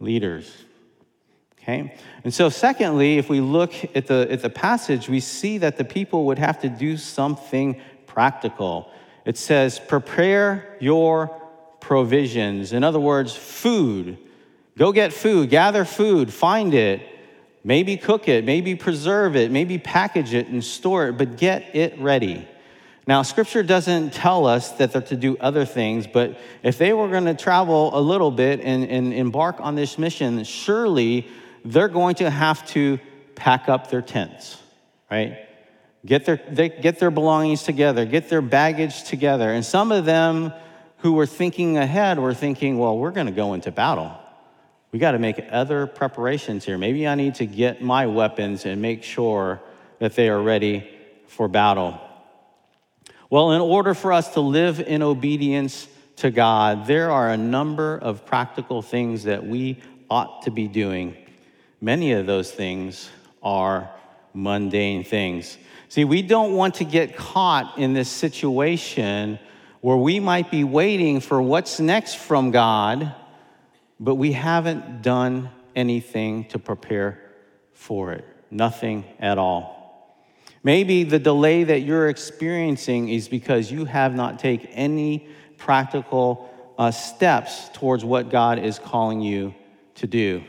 leaders. 0.01 0.53
Okay? 1.61 1.95
And 2.25 2.35
so, 2.35 2.49
secondly, 2.49 3.19
if 3.19 3.29
we 3.29 3.41
look 3.41 3.73
at 3.97 4.09
the, 4.09 4.27
at 4.31 4.43
the 4.43 4.51
passage, 4.51 5.09
we 5.09 5.21
see 5.21 5.59
that 5.59 5.77
the 5.77 5.85
people 5.85 6.27
would 6.27 6.39
have 6.39 6.61
to 6.63 6.69
do 6.69 6.97
something 6.97 7.81
practical. 8.07 8.91
It 9.25 9.37
says, 9.37 9.79
Prepare 9.79 10.77
your 10.81 11.29
provisions. 11.81 12.73
In 12.73 12.83
other 12.83 13.01
words, 13.01 13.35
food. 13.35 14.19
Go 14.77 14.93
get 14.93 15.13
food, 15.13 15.51
gather 15.51 15.85
food, 15.85 16.33
find 16.33 16.73
it, 16.73 17.03
maybe 17.63 17.97
cook 17.97 18.29
it, 18.29 18.45
maybe 18.45 18.75
preserve 18.75 19.37
it, 19.37 19.51
maybe 19.51 19.79
package 19.79 20.35
it 20.35 20.49
and 20.49 20.65
store 20.65 21.09
it, 21.09 21.19
but 21.19 21.37
get 21.37 21.75
it 21.77 21.99
ready. 21.99 22.49
Now, 23.07 23.23
scripture 23.23 23.63
doesn't 23.63 24.13
tell 24.13 24.47
us 24.47 24.71
that 24.73 24.93
they're 24.93 25.03
to 25.03 25.17
do 25.17 25.37
other 25.39 25.65
things, 25.65 26.07
but 26.07 26.39
if 26.63 26.79
they 26.79 26.93
were 26.93 27.09
going 27.09 27.25
to 27.25 27.35
travel 27.35 27.91
a 27.99 28.01
little 28.01 28.31
bit 28.31 28.61
and, 28.61 28.85
and 28.85 29.13
embark 29.13 29.57
on 29.61 29.75
this 29.75 29.99
mission, 29.99 30.45
surely 30.45 31.27
they're 31.65 31.89
going 31.89 32.15
to 32.17 32.31
have 32.31 32.67
to 32.69 33.01
pack 33.35 33.69
up 33.69 33.91
their 33.91 34.03
tents, 34.03 34.57
right? 35.11 35.49
Get 36.07 36.25
their, 36.25 36.41
they, 36.49 36.69
get 36.69 36.99
their 36.99 37.11
belongings 37.11 37.65
together, 37.65 38.05
get 38.05 38.29
their 38.29 38.43
baggage 38.43 39.05
together. 39.05 39.53
And 39.53 39.65
some 39.65 39.91
of 39.93 40.05
them 40.05 40.53
who 40.99 41.13
were 41.15 41.27
thinking 41.27 41.77
ahead 41.77 42.19
were 42.21 42.35
thinking, 42.35 42.79
well, 42.79 42.97
we're 42.97 43.11
going 43.11 43.27
to 43.27 43.33
go 43.33 43.55
into 43.55 43.73
battle. 43.73 44.17
We 44.93 44.99
got 44.99 45.13
to 45.13 45.19
make 45.19 45.43
other 45.51 45.87
preparations 45.87 46.67
here. 46.67 46.77
Maybe 46.77 47.09
I 47.09 47.15
need 47.15 47.37
to 47.37 47.47
get 47.47 47.81
my 47.83 48.07
weapons 48.07 48.67
and 48.67 48.83
make 48.83 49.03
sure 49.03 49.61
that 49.99 50.15
they 50.15 50.29
are 50.29 50.41
ready 50.41 50.87
for 51.29 51.49
battle. 51.49 51.99
Well, 53.31 53.53
in 53.53 53.63
order 53.63 53.95
for 53.95 54.13
us 54.13 54.35
to 54.35 54.41
live 54.41 54.79
in 54.81 55.03
obedience 55.03 55.89
to 56.17 56.31
God, 56.31 56.87
there 56.87 57.11
are 57.11 57.31
a 57.31 57.39
number 57.39 57.97
of 57.97 58.27
practical 58.27 58.83
things 58.83 59.25
that 59.25 59.47
we 59.47 59.81
ought 60.11 60.43
to 60.43 60.51
be 60.51 60.69
doing. 60.69 61.17
Many 61.81 62.13
of 62.13 62.27
those 62.27 62.51
things 62.51 63.09
are 63.43 63.91
mundane 64.35 65.05
things. 65.05 65.57
See, 65.89 66.05
we 66.05 66.21
don't 66.21 66.55
want 66.55 66.75
to 66.77 66.85
get 66.85 67.17
caught 67.17 67.79
in 67.79 67.95
this 67.95 68.11
situation 68.11 69.39
where 69.81 69.97
we 69.97 70.21
might 70.21 70.51
be 70.51 70.65
waiting 70.65 71.21
for 71.21 71.41
what's 71.41 71.81
next 71.81 72.17
from 72.17 72.51
God, 72.51 73.15
but 74.03 74.17
we 74.17 74.33
haven't 74.33 75.01
done 75.01 75.49
anything 75.77 76.45
to 76.47 76.59
prepare 76.59 77.23
for 77.73 78.11
it. 78.11 78.25
Nothing 78.51 79.05
at 79.21 79.39
all. 79.39 79.79
Maybe 80.65 81.05
the 81.05 81.21
delay 81.21 81.63
that 81.63 81.83
you're 81.83 82.09
experiencing 82.09 83.09
is 83.09 83.29
because 83.29 83.71
you 83.71 83.85
have 83.85 84.13
not 84.15 84.41
taken 84.41 84.69
any 84.71 85.29
practical 85.57 86.51
uh, 86.79 86.91
steps 86.91 87.69
towards 87.75 88.05
what 88.05 88.29
God 88.29 88.59
is 88.59 88.81
calling 88.81 89.21
you 89.21 89.55
to 89.97 90.09
do. 90.09 90.43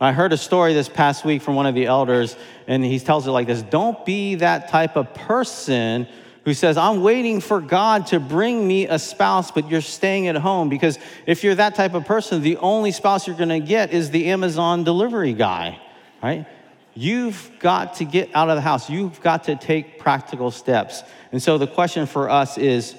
I 0.00 0.12
heard 0.12 0.32
a 0.32 0.36
story 0.36 0.72
this 0.72 0.88
past 0.88 1.24
week 1.24 1.42
from 1.42 1.56
one 1.56 1.66
of 1.66 1.74
the 1.74 1.86
elders, 1.86 2.36
and 2.68 2.84
he 2.84 3.00
tells 3.00 3.26
it 3.26 3.32
like 3.32 3.48
this 3.48 3.62
Don't 3.62 4.04
be 4.06 4.36
that 4.36 4.68
type 4.68 4.96
of 4.96 5.12
person 5.12 6.06
who 6.44 6.54
says, 6.54 6.76
I'm 6.76 7.02
waiting 7.02 7.40
for 7.40 7.60
God 7.60 8.08
to 8.08 8.18
bring 8.18 8.66
me 8.66 8.88
a 8.88 8.98
spouse, 8.98 9.50
but 9.50 9.70
you're 9.70 9.80
staying 9.80 10.26
at 10.26 10.36
home. 10.36 10.68
Because 10.68 10.98
if 11.26 11.44
you're 11.44 11.54
that 11.54 11.74
type 11.74 11.94
of 11.94 12.04
person, 12.04 12.42
the 12.42 12.56
only 12.56 12.90
spouse 12.90 13.26
you're 13.26 13.36
going 13.36 13.48
to 13.48 13.60
get 13.60 13.92
is 13.92 14.10
the 14.10 14.26
Amazon 14.30 14.82
delivery 14.82 15.34
guy, 15.34 15.78
right? 16.22 16.46
You've 16.94 17.50
got 17.60 17.94
to 17.96 18.04
get 18.04 18.30
out 18.34 18.50
of 18.50 18.56
the 18.56 18.60
house. 18.60 18.90
You've 18.90 19.20
got 19.20 19.44
to 19.44 19.56
take 19.56 19.98
practical 19.98 20.50
steps. 20.50 21.02
And 21.30 21.42
so 21.42 21.58
the 21.58 21.66
question 21.66 22.06
for 22.06 22.28
us 22.28 22.58
is 22.58 22.96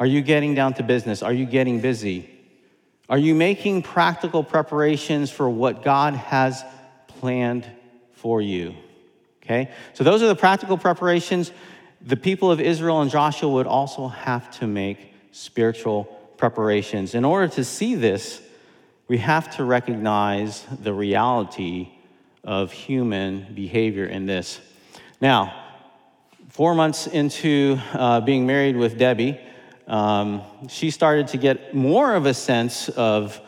Are 0.00 0.06
you 0.06 0.22
getting 0.22 0.54
down 0.54 0.74
to 0.74 0.82
business? 0.82 1.22
Are 1.22 1.32
you 1.32 1.46
getting 1.46 1.80
busy? 1.80 2.30
Are 3.08 3.18
you 3.18 3.34
making 3.34 3.82
practical 3.82 4.42
preparations 4.42 5.30
for 5.30 5.48
what 5.48 5.84
God 5.84 6.14
has 6.14 6.64
planned 7.06 7.64
for 8.14 8.42
you? 8.42 8.74
Okay? 9.44 9.70
So 9.94 10.02
those 10.02 10.22
are 10.22 10.26
the 10.26 10.34
practical 10.34 10.76
preparations 10.76 11.52
the 12.06 12.16
people 12.16 12.52
of 12.52 12.60
Israel 12.60 13.00
and 13.00 13.10
Joshua 13.10 13.48
would 13.50 13.66
also 13.66 14.06
have 14.06 14.48
to 14.60 14.66
make 14.68 15.12
spiritual 15.32 16.04
preparations. 16.36 17.14
In 17.16 17.24
order 17.24 17.48
to 17.54 17.64
see 17.64 17.96
this, 17.96 18.40
we 19.08 19.18
have 19.18 19.54
to 19.56 19.64
recognize 19.64 20.64
the 20.82 20.94
reality 20.94 21.88
of 22.44 22.70
human 22.70 23.52
behavior 23.54 24.06
in 24.06 24.26
this. 24.26 24.60
Now, 25.20 25.52
four 26.48 26.76
months 26.76 27.08
into 27.08 27.78
uh, 27.92 28.20
being 28.20 28.46
married 28.46 28.76
with 28.76 28.96
Debbie, 28.98 29.40
um, 29.88 30.42
she 30.68 30.90
started 30.90 31.28
to 31.28 31.38
get 31.38 31.74
more 31.74 32.14
of 32.14 32.26
a 32.26 32.34
sense 32.34 32.88
of 32.90 33.40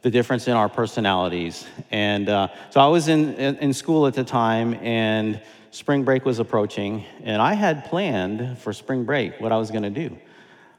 the 0.00 0.10
difference 0.10 0.48
in 0.48 0.54
our 0.54 0.68
personalities. 0.68 1.66
And 1.90 2.28
uh, 2.28 2.48
so 2.70 2.80
I 2.80 2.86
was 2.86 3.08
in, 3.08 3.34
in 3.34 3.74
school 3.74 4.06
at 4.06 4.14
the 4.14 4.24
time, 4.24 4.74
and 4.74 5.40
spring 5.76 6.04
break 6.04 6.24
was 6.24 6.38
approaching, 6.38 7.04
and 7.22 7.42
I 7.42 7.52
had 7.52 7.84
planned 7.84 8.58
for 8.60 8.72
spring 8.72 9.04
break 9.04 9.38
what 9.42 9.52
I 9.52 9.58
was 9.58 9.70
going 9.70 9.82
to 9.82 9.90
do. 9.90 10.16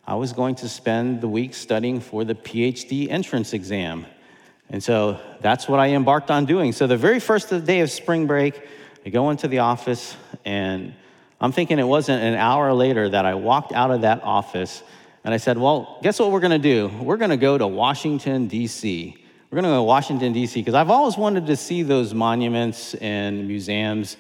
I 0.07 0.15
was 0.15 0.33
going 0.33 0.55
to 0.55 0.67
spend 0.67 1.21
the 1.21 1.27
week 1.27 1.53
studying 1.53 1.99
for 1.99 2.25
the 2.25 2.33
PhD 2.33 3.07
entrance 3.07 3.53
exam. 3.53 4.07
And 4.71 4.83
so 4.83 5.19
that's 5.39 5.67
what 5.67 5.79
I 5.79 5.89
embarked 5.89 6.31
on 6.31 6.45
doing. 6.45 6.71
So 6.71 6.87
the 6.87 6.97
very 6.97 7.19
first 7.19 7.49
day 7.65 7.81
of 7.81 7.91
spring 7.91 8.25
break, 8.25 8.59
I 9.05 9.09
go 9.09 9.29
into 9.29 9.47
the 9.47 9.59
office, 9.59 10.15
and 10.43 10.95
I'm 11.39 11.51
thinking 11.51 11.77
it 11.77 11.83
wasn't 11.83 12.23
an 12.23 12.33
hour 12.33 12.73
later 12.73 13.07
that 13.07 13.23
I 13.23 13.35
walked 13.35 13.73
out 13.73 13.91
of 13.91 14.01
that 14.01 14.23
office 14.23 14.81
and 15.23 15.31
I 15.31 15.37
said, 15.37 15.59
Well, 15.59 15.99
guess 16.01 16.19
what 16.19 16.31
we're 16.31 16.39
going 16.39 16.59
to 16.59 16.87
do? 16.87 16.87
We're 17.03 17.17
going 17.17 17.29
to 17.29 17.37
go 17.37 17.55
to 17.55 17.67
Washington, 17.67 18.47
D.C. 18.47 19.15
We're 19.51 19.55
going 19.55 19.63
to 19.63 19.69
go 19.69 19.75
to 19.75 19.83
Washington, 19.83 20.33
D.C., 20.33 20.59
because 20.59 20.73
I've 20.73 20.89
always 20.89 21.17
wanted 21.17 21.45
to 21.47 21.55
see 21.55 21.83
those 21.83 22.15
monuments 22.15 22.95
and 22.95 23.47
museums 23.47 24.17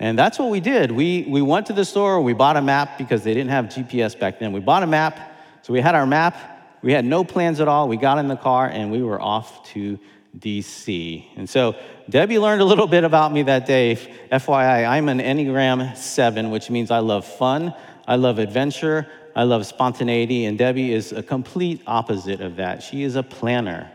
And 0.00 0.18
that's 0.18 0.38
what 0.38 0.50
we 0.50 0.60
did. 0.60 0.92
We, 0.92 1.24
we 1.28 1.42
went 1.42 1.66
to 1.66 1.72
the 1.72 1.84
store, 1.84 2.20
we 2.20 2.32
bought 2.32 2.56
a 2.56 2.62
map 2.62 2.98
because 2.98 3.24
they 3.24 3.34
didn't 3.34 3.50
have 3.50 3.66
GPS 3.66 4.18
back 4.18 4.38
then. 4.38 4.52
We 4.52 4.60
bought 4.60 4.82
a 4.82 4.86
map, 4.86 5.18
so 5.62 5.72
we 5.72 5.80
had 5.80 5.94
our 5.94 6.06
map. 6.06 6.36
We 6.82 6.92
had 6.92 7.04
no 7.04 7.24
plans 7.24 7.60
at 7.60 7.66
all. 7.66 7.88
We 7.88 7.96
got 7.96 8.18
in 8.18 8.28
the 8.28 8.36
car 8.36 8.68
and 8.68 8.92
we 8.92 9.02
were 9.02 9.20
off 9.20 9.68
to 9.72 9.98
DC. 10.38 11.24
And 11.36 11.48
so 11.48 11.74
Debbie 12.08 12.38
learned 12.38 12.62
a 12.62 12.64
little 12.64 12.86
bit 12.86 13.04
about 13.04 13.32
me 13.32 13.42
that 13.44 13.66
day. 13.66 13.96
FYI, 14.30 14.88
I'm 14.88 15.08
an 15.08 15.18
Enneagram 15.18 15.96
7, 15.96 16.50
which 16.50 16.70
means 16.70 16.90
I 16.90 17.00
love 17.00 17.26
fun, 17.26 17.74
I 18.06 18.16
love 18.16 18.38
adventure, 18.38 19.08
I 19.34 19.44
love 19.44 19.66
spontaneity, 19.66 20.44
and 20.44 20.56
Debbie 20.56 20.92
is 20.92 21.12
a 21.12 21.22
complete 21.22 21.82
opposite 21.86 22.40
of 22.40 22.56
that. 22.56 22.82
She 22.82 23.02
is 23.02 23.16
a 23.16 23.22
planner. 23.22 23.90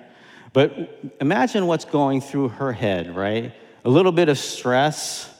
But 0.51 1.15
imagine 1.19 1.65
what's 1.67 1.85
going 1.85 2.21
through 2.21 2.49
her 2.49 2.71
head, 2.71 3.15
right? 3.15 3.53
A 3.85 3.89
little 3.89 4.11
bit 4.11 4.29
of 4.29 4.37
stress, 4.37 5.32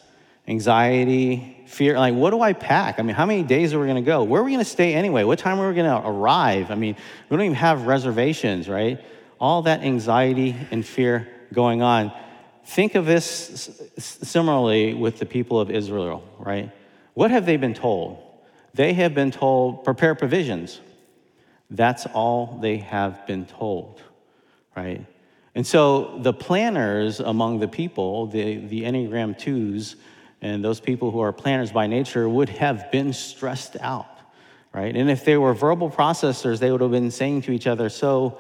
anxiety, 0.47 1.63
fear. 1.67 1.97
Like, 1.97 2.13
what 2.13 2.31
do 2.31 2.41
I 2.41 2.53
pack? 2.53 3.00
I 3.00 3.03
mean, 3.03 3.15
how 3.15 3.25
many 3.25 3.43
days 3.43 3.73
are 3.73 3.79
we 3.79 3.85
going 3.85 4.03
to 4.03 4.05
go? 4.05 4.23
Where 4.23 4.41
are 4.41 4.43
we 4.43 4.51
going 4.51 4.63
to 4.63 4.69
stay 4.69 4.93
anyway? 4.93 5.23
What 5.23 5.39
time 5.39 5.59
are 5.59 5.69
we 5.69 5.75
going 5.75 5.89
to 5.89 6.07
arrive? 6.07 6.71
I 6.71 6.75
mean, 6.75 6.95
we 7.29 7.38
don't 7.38 7.45
even 7.45 7.55
have 7.55 7.88
reservations, 7.88 8.67
right? 8.67 9.03
All 9.39 9.63
that 9.63 9.81
anxiety 9.81 10.55
and 10.71 10.85
fear 10.85 11.27
going 11.53 11.81
on. 11.81 12.12
Think 12.65 12.95
of 12.95 13.05
this 13.05 13.81
similarly 13.97 14.93
with 14.93 15.19
the 15.19 15.25
people 15.25 15.59
of 15.59 15.69
Israel, 15.69 16.23
right? 16.39 16.71
What 17.13 17.31
have 17.31 17.45
they 17.45 17.57
been 17.57 17.73
told? 17.73 18.19
They 18.73 18.93
have 18.93 19.13
been 19.13 19.31
told, 19.31 19.83
prepare 19.83 20.15
provisions. 20.15 20.79
That's 21.69 22.05
all 22.07 22.59
they 22.62 22.77
have 22.77 23.27
been 23.27 23.45
told, 23.45 24.01
right? 24.75 25.05
And 25.55 25.65
so 25.65 26.17
the 26.19 26.33
planners 26.33 27.19
among 27.19 27.59
the 27.59 27.67
people, 27.67 28.27
the, 28.27 28.57
the 28.57 28.81
Enneagram 28.83 29.38
2s, 29.39 29.95
and 30.43 30.63
those 30.63 30.81
people 30.81 31.09
who 31.09 31.21
are 31.21 31.31
planners 31.31 31.71
by 31.71 31.88
nature 31.88 32.27
would 32.27 32.50
have 32.50 32.91
been 32.91 33.13
stressed 33.13 33.77
out, 33.79 34.09
right? 34.73 34.93
And 34.93 35.09
if 35.09 35.23
they 35.23 35.38
were 35.38 35.53
verbal 35.53 35.89
processors, 35.89 36.59
they 36.59 36.69
would 36.69 36.81
have 36.81 36.91
been 36.91 37.12
saying 37.12 37.43
to 37.43 37.51
each 37.51 37.65
other, 37.65 37.89
So, 37.89 38.38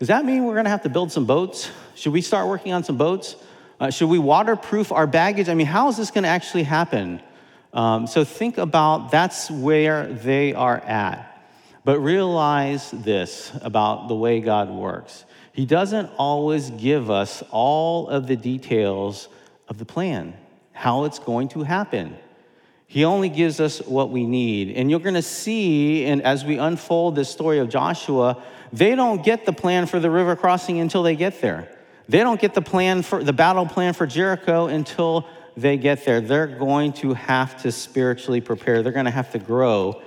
does 0.00 0.08
that 0.08 0.24
mean 0.24 0.44
we're 0.44 0.56
gonna 0.56 0.68
have 0.70 0.82
to 0.82 0.88
build 0.88 1.12
some 1.12 1.24
boats? 1.24 1.70
Should 1.94 2.12
we 2.12 2.20
start 2.20 2.48
working 2.48 2.72
on 2.72 2.82
some 2.82 2.96
boats? 2.96 3.36
Uh, 3.78 3.90
should 3.90 4.08
we 4.08 4.18
waterproof 4.18 4.90
our 4.90 5.06
baggage? 5.06 5.48
I 5.48 5.54
mean, 5.54 5.68
how 5.68 5.88
is 5.88 5.96
this 5.96 6.10
gonna 6.10 6.28
actually 6.28 6.64
happen? 6.64 7.22
Um, 7.72 8.08
so, 8.08 8.24
think 8.24 8.58
about 8.58 9.12
that's 9.12 9.48
where 9.48 10.08
they 10.08 10.54
are 10.54 10.78
at. 10.78 11.30
But 11.84 12.00
realize 12.00 12.90
this 12.90 13.52
about 13.62 14.08
the 14.08 14.14
way 14.16 14.40
God 14.40 14.70
works 14.70 15.24
He 15.52 15.66
doesn't 15.66 16.10
always 16.18 16.70
give 16.70 17.12
us 17.12 17.44
all 17.52 18.08
of 18.08 18.26
the 18.26 18.36
details 18.36 19.28
of 19.68 19.78
the 19.78 19.84
plan 19.84 20.34
how 20.74 21.04
it's 21.04 21.18
going 21.18 21.48
to 21.48 21.62
happen. 21.62 22.18
He 22.86 23.04
only 23.04 23.30
gives 23.30 23.60
us 23.60 23.80
what 23.80 24.10
we 24.10 24.26
need. 24.26 24.76
And 24.76 24.90
you're 24.90 25.00
going 25.00 25.14
to 25.14 25.22
see, 25.22 26.04
and 26.04 26.20
as 26.22 26.44
we 26.44 26.58
unfold 26.58 27.16
this 27.16 27.30
story 27.30 27.58
of 27.58 27.70
Joshua, 27.70 28.42
they 28.72 28.94
don't 28.94 29.24
get 29.24 29.46
the 29.46 29.52
plan 29.52 29.86
for 29.86 29.98
the 29.98 30.10
river 30.10 30.36
crossing 30.36 30.80
until 30.80 31.02
they 31.02 31.16
get 31.16 31.40
there. 31.40 31.74
They 32.08 32.18
don't 32.18 32.40
get 32.40 32.52
the 32.52 32.60
plan 32.60 33.02
for 33.02 33.24
the 33.24 33.32
battle 33.32 33.66
plan 33.66 33.94
for 33.94 34.06
Jericho 34.06 34.66
until 34.66 35.26
they 35.56 35.76
get 35.76 36.04
there. 36.04 36.20
They're 36.20 36.46
going 36.46 36.92
to 36.94 37.14
have 37.14 37.62
to 37.62 37.72
spiritually 37.72 38.40
prepare. 38.40 38.82
They're 38.82 38.92
going 38.92 39.06
to 39.06 39.10
have 39.10 39.32
to 39.32 39.38
grow 39.38 40.02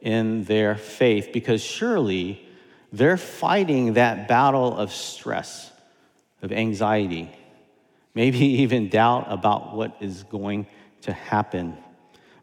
in 0.00 0.44
their 0.44 0.76
faith 0.76 1.30
because 1.32 1.62
surely 1.62 2.48
they're 2.92 3.16
fighting 3.16 3.94
that 3.94 4.28
battle 4.28 4.76
of 4.76 4.92
stress, 4.92 5.70
of 6.42 6.52
anxiety, 6.52 7.30
maybe 8.14 8.38
even 8.62 8.88
doubt 8.88 9.26
about 9.28 9.74
what 9.74 9.96
is 10.00 10.22
going 10.24 10.66
to 11.02 11.12
happen. 11.12 11.76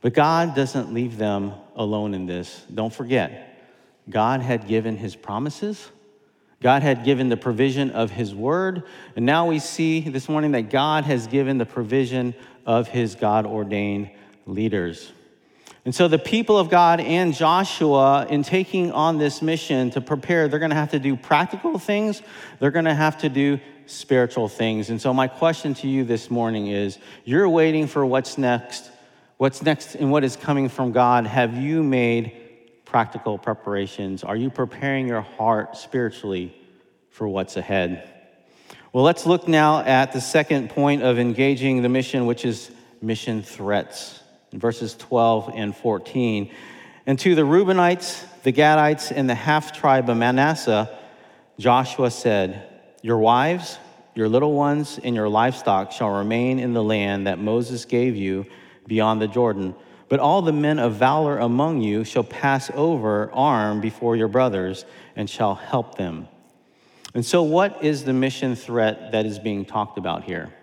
But 0.01 0.13
God 0.13 0.55
doesn't 0.55 0.93
leave 0.93 1.17
them 1.17 1.53
alone 1.75 2.13
in 2.13 2.25
this. 2.25 2.65
Don't 2.73 2.93
forget, 2.93 3.57
God 4.09 4.41
had 4.41 4.67
given 4.67 4.97
his 4.97 5.15
promises. 5.15 5.89
God 6.61 6.81
had 6.81 7.05
given 7.05 7.29
the 7.29 7.37
provision 7.37 7.91
of 7.91 8.11
his 8.11 8.35
word. 8.35 8.83
And 9.15 9.25
now 9.25 9.47
we 9.47 9.59
see 9.59 10.01
this 10.01 10.27
morning 10.27 10.51
that 10.51 10.69
God 10.69 11.05
has 11.05 11.27
given 11.27 11.57
the 11.57 11.65
provision 11.65 12.33
of 12.65 12.89
his 12.89 13.15
God 13.15 13.45
ordained 13.45 14.11
leaders. 14.45 15.11
And 15.85 15.95
so 15.95 16.09
the 16.09 16.19
people 16.19 16.57
of 16.57 16.69
God 16.69 16.99
and 16.99 17.33
Joshua, 17.33 18.27
in 18.29 18.43
taking 18.43 18.91
on 18.91 19.17
this 19.17 19.41
mission 19.41 19.89
to 19.91 20.01
prepare, 20.01 20.47
they're 20.47 20.59
going 20.59 20.71
to 20.71 20.75
have 20.75 20.91
to 20.91 20.99
do 20.99 21.15
practical 21.15 21.79
things, 21.79 22.21
they're 22.59 22.71
going 22.71 22.85
to 22.85 22.93
have 22.93 23.19
to 23.19 23.29
do 23.29 23.59
spiritual 23.89 24.47
things. 24.47 24.89
And 24.89 25.01
so, 25.01 25.13
my 25.13 25.27
question 25.27 25.73
to 25.75 25.87
you 25.87 26.03
this 26.03 26.29
morning 26.29 26.67
is 26.67 26.99
you're 27.25 27.49
waiting 27.49 27.87
for 27.87 28.05
what's 28.05 28.37
next, 28.37 28.89
what's 29.37 29.61
next, 29.61 29.95
and 29.95 30.11
what 30.11 30.23
is 30.23 30.35
coming 30.35 30.69
from 30.69 30.91
God. 30.91 31.25
Have 31.25 31.57
you 31.57 31.83
made 31.83 32.85
practical 32.85 33.37
preparations? 33.37 34.23
Are 34.23 34.35
you 34.35 34.49
preparing 34.49 35.07
your 35.07 35.21
heart 35.21 35.77
spiritually 35.77 36.55
for 37.09 37.27
what's 37.27 37.57
ahead? 37.57 38.07
Well, 38.93 39.03
let's 39.03 39.25
look 39.25 39.47
now 39.47 39.81
at 39.81 40.13
the 40.13 40.21
second 40.21 40.69
point 40.69 41.03
of 41.03 41.19
engaging 41.19 41.81
the 41.81 41.89
mission, 41.89 42.25
which 42.25 42.45
is 42.45 42.71
mission 43.01 43.43
threats, 43.43 44.19
verses 44.53 44.95
12 44.95 45.51
and 45.55 45.75
14. 45.75 46.51
And 47.05 47.17
to 47.19 47.35
the 47.35 47.41
Reubenites, 47.41 48.23
the 48.43 48.53
Gadites, 48.53 49.11
and 49.11 49.29
the 49.29 49.35
half 49.35 49.77
tribe 49.77 50.09
of 50.09 50.17
Manasseh, 50.17 50.95
Joshua 51.57 52.11
said, 52.11 52.68
your 53.01 53.17
wives, 53.17 53.77
your 54.15 54.27
little 54.27 54.53
ones, 54.53 54.99
and 55.03 55.15
your 55.15 55.29
livestock 55.29 55.91
shall 55.91 56.09
remain 56.09 56.59
in 56.59 56.73
the 56.73 56.83
land 56.83 57.27
that 57.27 57.39
Moses 57.39 57.85
gave 57.85 58.15
you 58.15 58.45
beyond 58.87 59.21
the 59.21 59.27
Jordan. 59.27 59.75
But 60.09 60.19
all 60.19 60.41
the 60.41 60.51
men 60.51 60.79
of 60.79 60.95
valor 60.95 61.37
among 61.37 61.81
you 61.81 62.03
shall 62.03 62.23
pass 62.23 62.71
over 62.73 63.31
armed 63.31 63.81
before 63.81 64.15
your 64.15 64.27
brothers 64.27 64.85
and 65.15 65.29
shall 65.29 65.55
help 65.55 65.97
them. 65.97 66.27
And 67.13 67.25
so, 67.25 67.43
what 67.43 67.83
is 67.83 68.03
the 68.03 68.13
mission 68.13 68.55
threat 68.55 69.11
that 69.11 69.25
is 69.25 69.39
being 69.39 69.65
talked 69.65 69.97
about 69.97 70.23
here? 70.23 70.53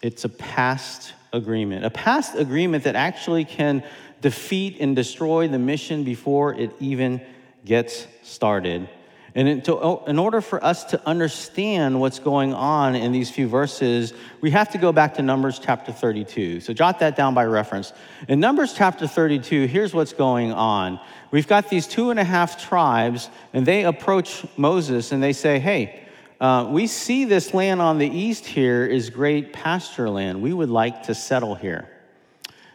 It's 0.00 0.24
a 0.24 0.28
past 0.28 1.12
agreement, 1.32 1.84
a 1.84 1.90
past 1.90 2.34
agreement 2.36 2.84
that 2.84 2.96
actually 2.96 3.44
can 3.44 3.84
defeat 4.20 4.78
and 4.80 4.94
destroy 4.94 5.48
the 5.48 5.58
mission 5.58 6.04
before 6.04 6.54
it 6.54 6.72
even 6.80 7.20
gets 7.64 8.06
started. 8.22 8.88
And 9.34 9.48
in 9.48 10.18
order 10.18 10.42
for 10.42 10.62
us 10.62 10.84
to 10.84 11.00
understand 11.08 11.98
what's 11.98 12.18
going 12.18 12.52
on 12.52 12.94
in 12.94 13.12
these 13.12 13.30
few 13.30 13.48
verses, 13.48 14.12
we 14.42 14.50
have 14.50 14.70
to 14.72 14.78
go 14.78 14.92
back 14.92 15.14
to 15.14 15.22
Numbers 15.22 15.58
chapter 15.58 15.90
32. 15.90 16.60
So 16.60 16.74
jot 16.74 16.98
that 16.98 17.16
down 17.16 17.32
by 17.32 17.46
reference. 17.46 17.94
In 18.28 18.40
Numbers 18.40 18.74
chapter 18.74 19.06
32, 19.06 19.66
here's 19.66 19.94
what's 19.94 20.12
going 20.12 20.52
on. 20.52 21.00
We've 21.30 21.48
got 21.48 21.70
these 21.70 21.86
two 21.86 22.10
and 22.10 22.20
a 22.20 22.24
half 22.24 22.62
tribes, 22.62 23.30
and 23.54 23.64
they 23.64 23.84
approach 23.84 24.44
Moses 24.58 25.12
and 25.12 25.22
they 25.22 25.32
say, 25.32 25.58
Hey, 25.58 26.06
uh, 26.38 26.68
we 26.68 26.86
see 26.86 27.24
this 27.24 27.54
land 27.54 27.80
on 27.80 27.96
the 27.96 28.08
east 28.08 28.44
here 28.44 28.84
is 28.84 29.08
great 29.08 29.54
pasture 29.54 30.10
land. 30.10 30.42
We 30.42 30.52
would 30.52 30.68
like 30.68 31.04
to 31.04 31.14
settle 31.14 31.54
here. 31.54 31.88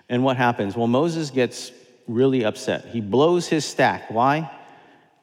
And 0.10 0.24
what 0.24 0.38
happens? 0.38 0.76
Well, 0.76 0.88
Moses 0.88 1.30
gets 1.30 1.72
really 2.08 2.46
upset. 2.46 2.86
He 2.86 3.02
blows 3.02 3.48
his 3.48 3.64
stack. 3.66 4.10
Why? 4.10 4.50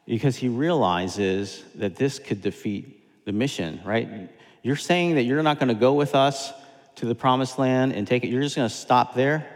Because 0.05 0.35
he 0.35 0.47
realizes 0.47 1.63
that 1.75 1.95
this 1.95 2.19
could 2.19 2.41
defeat 2.41 3.25
the 3.25 3.31
mission, 3.31 3.81
right? 3.83 4.29
You're 4.61 4.75
saying 4.75 5.15
that 5.15 5.23
you're 5.23 5.41
not 5.43 5.59
going 5.59 5.69
to 5.69 5.75
go 5.75 5.93
with 5.93 6.15
us 6.15 6.53
to 6.95 7.05
the 7.05 7.15
promised 7.15 7.59
land 7.59 7.93
and 7.93 8.07
take 8.07 8.23
it, 8.23 8.27
you're 8.27 8.41
just 8.41 8.55
going 8.55 8.69
to 8.69 8.73
stop 8.73 9.15
there. 9.15 9.47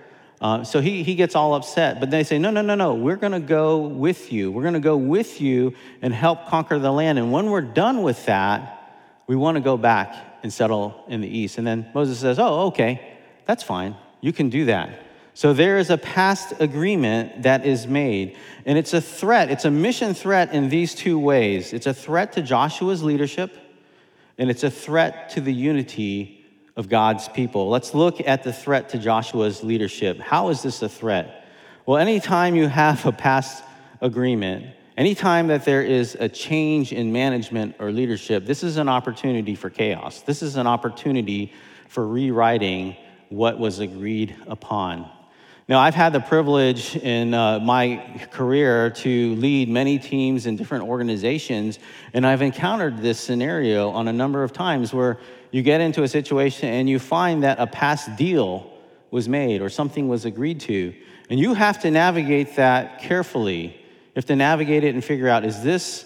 Uh, 0.42 0.64
so 0.64 0.80
he, 0.80 1.04
he 1.04 1.16
gets 1.16 1.36
all 1.36 1.54
upset, 1.54 2.00
but 2.00 2.10
they 2.10 2.24
say, 2.24 2.40
No, 2.40 2.50
no, 2.50 2.62
no, 2.62 2.76
no, 2.76 2.96
we're 2.96 3.18
going 3.18 3.34
to 3.34 3.40
go 3.40 3.80
with 3.80 4.32
you. 4.32 4.52
We're 4.52 4.62
going 4.62 4.74
to 4.74 4.80
go 4.80 4.96
with 4.96 5.42
you 5.42 5.76
and 6.02 6.14
help 6.14 6.48
conquer 6.48 6.80
the 6.80 6.92
land. 6.92 7.20
And 7.20 7.32
when 7.32 7.50
we're 7.50 7.62
done 7.62 8.04
with 8.04 8.26
that, 8.26 8.76
we 9.28 9.36
want 9.36 9.56
to 9.56 9.62
go 9.62 9.78
back 9.78 10.16
and 10.42 10.52
settle 10.52 11.04
in 11.08 11.22
the 11.22 11.28
east. 11.28 11.58
And 11.58 11.68
then 11.68 11.90
Moses 11.94 12.20
says, 12.20 12.40
Oh, 12.40 12.68
okay, 12.68 13.18
that's 13.46 13.64
fine. 13.64 13.96
You 14.22 14.32
can 14.32 14.50
do 14.50 14.66
that. 14.66 15.09
So 15.34 15.54
there 15.54 15.78
is 15.78 15.90
a 15.90 15.98
past 15.98 16.54
agreement 16.60 17.44
that 17.44 17.66
is 17.66 17.88
made, 17.88 18.36
and 18.66 18.78
it's 18.78 18.94
a 18.94 19.02
threat. 19.02 19.50
It's 19.50 19.66
a 19.66 19.72
mission 19.72 20.14
threat 20.14 20.54
in 20.54 20.70
these 20.70 20.94
two 20.94 21.18
ways 21.18 21.72
it's 21.74 21.88
a 21.88 21.94
threat 21.94 22.34
to 22.34 22.42
Joshua's 22.42 23.04
leadership, 23.04 23.56
and 24.38 24.50
it's 24.50 24.64
a 24.64 24.72
threat 24.72 25.30
to 25.32 25.42
the 25.42 25.54
unity 25.54 26.46
of 26.76 26.90
God's 26.90 27.28
people. 27.28 27.70
Let's 27.70 27.94
look 27.94 28.26
at 28.26 28.44
the 28.44 28.54
threat 28.54 28.90
to 28.90 28.98
Joshua's 28.98 29.64
leadership. 29.64 30.20
How 30.20 30.50
is 30.50 30.62
this 30.62 30.82
a 30.82 30.90
threat? 30.90 31.46
Well, 31.86 31.98
anytime 31.98 32.56
you 32.56 32.68
have 32.68 33.06
a 33.06 33.12
past 33.12 33.64
agreement, 34.02 34.68
anytime 34.98 35.48
that 35.48 35.66
there 35.66 35.84
is 35.84 36.16
a 36.20 36.30
change 36.30 36.94
in 36.94 37.12
management 37.12 37.76
or 37.80 37.92
leadership, 37.92 38.46
this 38.46 38.64
is 38.64 38.78
an 38.78 38.88
opportunity 38.88 39.56
for 39.56 39.70
chaos. 39.70 40.22
This 40.22 40.42
is 40.42 40.56
an 40.56 40.68
opportunity 40.68 41.54
for 41.88 42.08
rewriting 42.08 42.96
what 43.30 43.60
was 43.60 43.80
agreed 43.80 44.36
upon. 44.48 45.10
Now, 45.70 45.78
I've 45.78 45.94
had 45.94 46.14
the 46.14 46.20
privilege 46.20 46.96
in 46.96 47.32
uh, 47.36 47.60
my 47.60 48.28
career 48.32 48.90
to 48.90 49.36
lead 49.36 49.70
many 49.70 50.00
teams 50.00 50.48
in 50.48 50.56
different 50.56 50.86
organizations, 50.86 51.78
and 52.12 52.26
I've 52.26 52.42
encountered 52.42 53.04
this 53.04 53.20
scenario 53.20 53.92
on 53.92 54.08
a 54.08 54.12
number 54.12 54.44
of 54.44 54.52
times 54.52 54.96
where 54.96 55.20
you 55.52 55.62
get 55.62 55.80
into 55.80 56.02
a 56.02 56.08
situation 56.08 56.70
and 56.70 56.90
you 56.90 56.98
find 56.98 57.44
that 57.44 57.60
a 57.60 57.68
past 57.68 58.16
deal 58.16 58.68
was 59.12 59.30
made 59.30 59.62
or 59.62 59.70
something 59.70 60.08
was 60.08 60.26
agreed 60.26 60.60
to. 60.62 60.92
And 61.30 61.40
you 61.40 61.54
have 61.54 61.80
to 61.82 61.92
navigate 61.92 62.56
that 62.56 63.02
carefully. 63.02 63.66
You 63.66 64.16
have 64.16 64.26
to 64.26 64.36
navigate 64.36 64.84
it 64.84 64.96
and 64.96 65.06
figure 65.06 65.28
out 65.28 65.46
is 65.46 65.62
this 65.62 66.04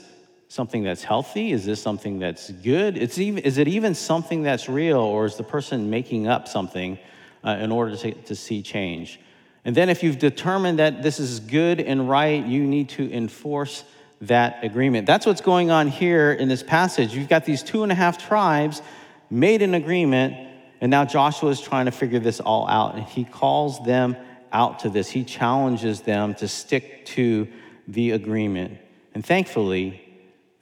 something 0.50 0.84
that's 0.84 1.06
healthy? 1.06 1.54
Is 1.54 1.66
this 1.66 1.82
something 1.82 2.20
that's 2.20 2.52
good? 2.52 2.98
It's 2.98 3.18
even, 3.18 3.42
is 3.44 3.58
it 3.58 3.70
even 3.70 3.96
something 3.96 4.44
that's 4.44 4.68
real, 4.68 5.00
or 5.00 5.26
is 5.26 5.38
the 5.38 5.44
person 5.44 5.90
making 5.90 6.28
up 6.28 6.50
something 6.50 7.00
uh, 7.46 7.52
in 7.62 7.72
order 7.72 7.96
to, 7.96 8.12
to 8.12 8.36
see 8.36 8.62
change? 8.62 9.22
And 9.66 9.76
then, 9.76 9.90
if 9.90 10.04
you've 10.04 10.20
determined 10.20 10.80
that 10.80 11.04
this 11.04 11.20
is 11.20 11.40
good 11.40 11.80
and 11.80 12.10
right, 12.10 12.46
you 12.46 12.64
need 12.64 12.90
to 12.90 13.12
enforce 13.12 13.84
that 14.22 14.64
agreement. 14.64 15.06
That's 15.06 15.26
what's 15.26 15.42
going 15.42 15.72
on 15.72 15.88
here 15.88 16.34
in 16.34 16.50
this 16.50 16.64
passage. 16.64 17.16
You've 17.16 17.30
got 17.30 17.46
these 17.46 17.64
two 17.64 17.84
and 17.84 17.92
a 17.92 17.96
half 17.96 18.18
tribes 18.18 18.82
made 19.30 19.62
an 19.62 19.74
agreement, 19.74 20.36
and 20.82 20.92
now 20.92 21.06
Joshua 21.06 21.50
is 21.50 21.62
trying 21.62 21.86
to 21.86 21.92
figure 21.92 22.20
this 22.20 22.40
all 22.40 22.68
out, 22.68 22.96
and 22.96 23.04
he 23.04 23.24
calls 23.24 23.84
them 23.86 24.16
out 24.52 24.80
to 24.80 24.90
this. 24.90 25.10
He 25.10 25.24
challenges 25.24 26.02
them 26.02 26.36
to 26.36 26.48
stick 26.48 27.06
to 27.08 27.48
the 27.88 28.12
agreement. 28.12 28.78
And 29.14 29.26
thankfully, 29.26 30.02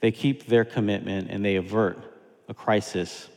they 0.00 0.10
keep 0.10 0.46
their 0.46 0.64
commitment 0.64 1.30
and 1.30 1.44
they 1.44 1.56
avert 1.56 1.98
a 2.48 2.54
crisis. 2.54 3.28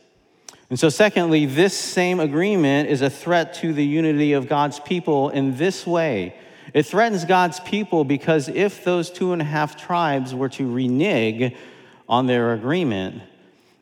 And 0.68 0.78
so, 0.78 0.88
secondly, 0.88 1.46
this 1.46 1.76
same 1.76 2.18
agreement 2.20 2.88
is 2.88 3.02
a 3.02 3.10
threat 3.10 3.54
to 3.54 3.72
the 3.72 3.84
unity 3.84 4.32
of 4.32 4.48
God's 4.48 4.80
people 4.80 5.30
in 5.30 5.56
this 5.56 5.86
way. 5.86 6.34
It 6.74 6.84
threatens 6.84 7.24
God's 7.24 7.60
people 7.60 8.04
because 8.04 8.48
if 8.48 8.82
those 8.82 9.10
two 9.10 9.32
and 9.32 9.40
a 9.40 9.44
half 9.44 9.76
tribes 9.76 10.34
were 10.34 10.48
to 10.50 10.70
renege 10.70 11.54
on 12.08 12.26
their 12.26 12.52
agreement, 12.52 13.22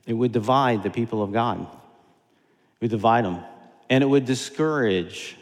it 0.07 0.13
would 0.13 0.33
divide 0.33 0.83
the 0.83 0.91
people 0.91 1.23
of 1.23 1.33
God. 1.33 1.61
It 1.63 2.83
would 2.83 2.91
divide 2.91 3.25
them. 3.25 3.43
And 3.89 4.05
it 4.05 4.07
would 4.07 4.27
discourage 4.27 5.37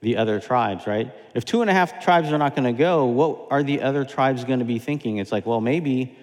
the 0.00 0.16
other 0.16 0.40
tribes, 0.40 0.86
right? 0.86 1.12
If 1.34 1.44
two 1.44 1.60
and 1.60 1.70
a 1.70 1.72
half 1.72 2.02
tribes 2.02 2.32
are 2.32 2.38
not 2.38 2.56
going 2.56 2.64
to 2.64 2.76
go, 2.76 3.06
what 3.06 3.48
are 3.50 3.62
the 3.62 3.82
other 3.82 4.04
tribes 4.04 4.44
going 4.44 4.58
to 4.58 4.64
be 4.64 4.78
thinking? 4.78 5.18
It's 5.18 5.32
like, 5.32 5.46
well, 5.46 5.60
maybe 5.60 6.16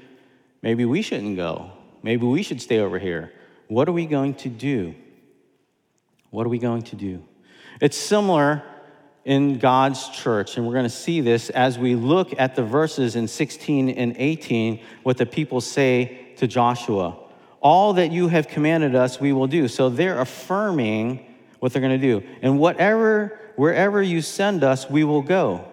Maybe 0.65 0.83
we 0.83 1.03
shouldn't 1.03 1.35
go. 1.35 1.69
Maybe 2.01 2.25
we 2.25 2.41
should 2.41 2.59
stay 2.59 2.79
over 2.79 2.97
here. 2.97 3.31
What 3.67 3.89
are 3.89 3.93
we 3.93 4.05
going 4.05 4.35
to 4.35 4.49
do? 4.49 4.95
What 6.29 6.45
are 6.45 6.49
we 6.49 6.59
going 6.59 6.83
to 6.83 6.95
do? 6.95 7.23
It's 7.81 7.97
similar 7.97 8.63
in 9.23 9.57
God's 9.57 10.09
church, 10.09 10.55
and 10.55 10.67
we're 10.67 10.73
going 10.73 10.83
to 10.83 10.89
see 10.89 11.19
this 11.19 11.49
as 11.49 11.79
we 11.79 11.95
look 11.95 12.33
at 12.37 12.55
the 12.55 12.63
verses 12.63 13.15
in 13.15 13.27
16 13.27 13.89
and 13.89 14.15
18, 14.17 14.81
what 15.03 15.17
the 15.17 15.25
people 15.25 15.61
say 15.61 16.33
to 16.37 16.47
Joshua. 16.47 17.17
All 17.59 17.93
that 17.93 18.11
you 18.11 18.27
have 18.27 18.47
commanded 18.47 18.93
us, 18.93 19.19
we 19.19 19.33
will 19.33 19.47
do. 19.47 19.67
So 19.67 19.89
they're 19.89 20.21
affirming 20.21 21.25
what 21.59 21.73
they're 21.73 21.81
going 21.81 21.99
to 21.99 22.19
do. 22.19 22.25
And 22.43 22.59
whatever, 22.59 23.39
wherever 23.55 24.01
you 24.03 24.21
send 24.21 24.63
us, 24.63 24.87
we 24.87 25.03
will 25.03 25.23
go. 25.23 25.65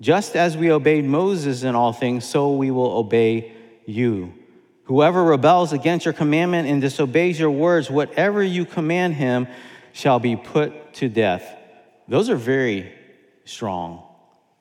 Just 0.00 0.36
as 0.36 0.56
we 0.56 0.70
obeyed 0.70 1.04
Moses 1.04 1.62
in 1.62 1.74
all 1.74 1.92
things, 1.92 2.24
so 2.24 2.54
we 2.54 2.70
will 2.70 2.92
obey 2.92 3.52
you. 3.84 4.32
Whoever 4.86 5.24
rebels 5.24 5.72
against 5.72 6.04
your 6.04 6.14
commandment 6.14 6.68
and 6.68 6.80
disobeys 6.80 7.40
your 7.40 7.50
words, 7.50 7.90
whatever 7.90 8.42
you 8.42 8.64
command 8.64 9.14
him 9.14 9.48
shall 9.92 10.20
be 10.20 10.36
put 10.36 10.94
to 10.94 11.08
death. 11.08 11.44
Those 12.06 12.30
are 12.30 12.36
very 12.36 12.92
strong 13.44 14.04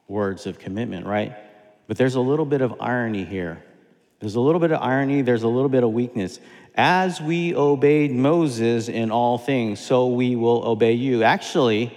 words 0.08 0.48
of 0.48 0.58
commitment, 0.58 1.06
right? 1.06 1.36
But 1.88 1.98
there's 1.98 2.16
a 2.16 2.22
little 2.22 2.46
bit 2.46 2.62
of 2.62 2.82
irony 2.82 3.24
here. 3.24 3.64
There's 4.20 4.34
a 4.34 4.40
little 4.40 4.60
bit 4.60 4.72
of 4.72 4.82
irony, 4.82 5.22
there's 5.22 5.44
a 5.44 5.48
little 5.48 5.70
bit 5.70 5.84
of 5.84 5.92
weakness. 5.92 6.40
As 6.74 7.22
we 7.22 7.54
obeyed 7.54 8.12
Moses 8.12 8.90
in 8.90 9.12
all 9.12 9.38
things, 9.38 9.80
so 9.80 10.08
we 10.08 10.36
will 10.36 10.66
obey 10.68 10.94
you. 10.94 11.22
Actually, 11.22 11.96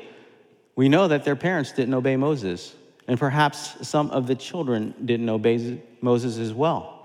we 0.76 0.90
know 0.90 1.08
that 1.08 1.24
their 1.24 1.36
parents 1.36 1.72
didn't 1.72 1.94
obey 1.94 2.16
Moses, 2.16 2.74
and 3.06 3.18
perhaps 3.18 3.88
some 3.88 4.10
of 4.10 4.26
the 4.26 4.34
children 4.34 4.94
didn't 5.02 5.30
obey 5.30 5.80
Moses 6.02 6.36
as 6.36 6.52
well. 6.52 6.97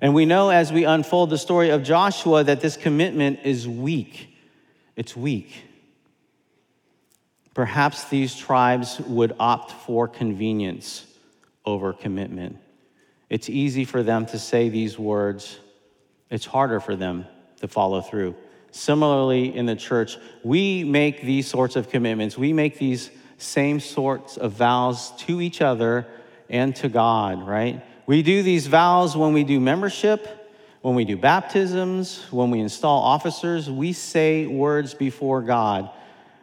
And 0.00 0.14
we 0.14 0.24
know 0.24 0.50
as 0.50 0.72
we 0.72 0.84
unfold 0.84 1.30
the 1.30 1.38
story 1.38 1.70
of 1.70 1.82
Joshua 1.82 2.42
that 2.44 2.60
this 2.60 2.76
commitment 2.76 3.40
is 3.44 3.68
weak. 3.68 4.34
It's 4.96 5.16
weak. 5.16 5.64
Perhaps 7.54 8.04
these 8.04 8.34
tribes 8.34 9.00
would 9.00 9.34
opt 9.38 9.72
for 9.72 10.08
convenience 10.08 11.06
over 11.66 11.92
commitment. 11.92 12.56
It's 13.28 13.48
easy 13.48 13.84
for 13.84 14.02
them 14.02 14.26
to 14.26 14.38
say 14.38 14.68
these 14.68 14.98
words, 14.98 15.58
it's 16.30 16.46
harder 16.46 16.80
for 16.80 16.96
them 16.96 17.26
to 17.60 17.68
follow 17.68 18.00
through. 18.00 18.34
Similarly, 18.72 19.54
in 19.54 19.66
the 19.66 19.76
church, 19.76 20.16
we 20.44 20.84
make 20.84 21.22
these 21.22 21.46
sorts 21.48 21.76
of 21.76 21.90
commitments. 21.90 22.38
We 22.38 22.52
make 22.52 22.78
these 22.78 23.10
same 23.36 23.80
sorts 23.80 24.36
of 24.36 24.52
vows 24.52 25.12
to 25.22 25.40
each 25.40 25.60
other 25.60 26.06
and 26.48 26.74
to 26.76 26.88
God, 26.88 27.46
right? 27.46 27.84
We 28.10 28.24
do 28.24 28.42
these 28.42 28.66
vows 28.66 29.16
when 29.16 29.32
we 29.32 29.44
do 29.44 29.60
membership, 29.60 30.50
when 30.82 30.96
we 30.96 31.04
do 31.04 31.16
baptisms, 31.16 32.20
when 32.32 32.50
we 32.50 32.58
install 32.58 33.04
officers. 33.04 33.70
We 33.70 33.92
say 33.92 34.46
words 34.46 34.94
before 34.94 35.42
God. 35.42 35.88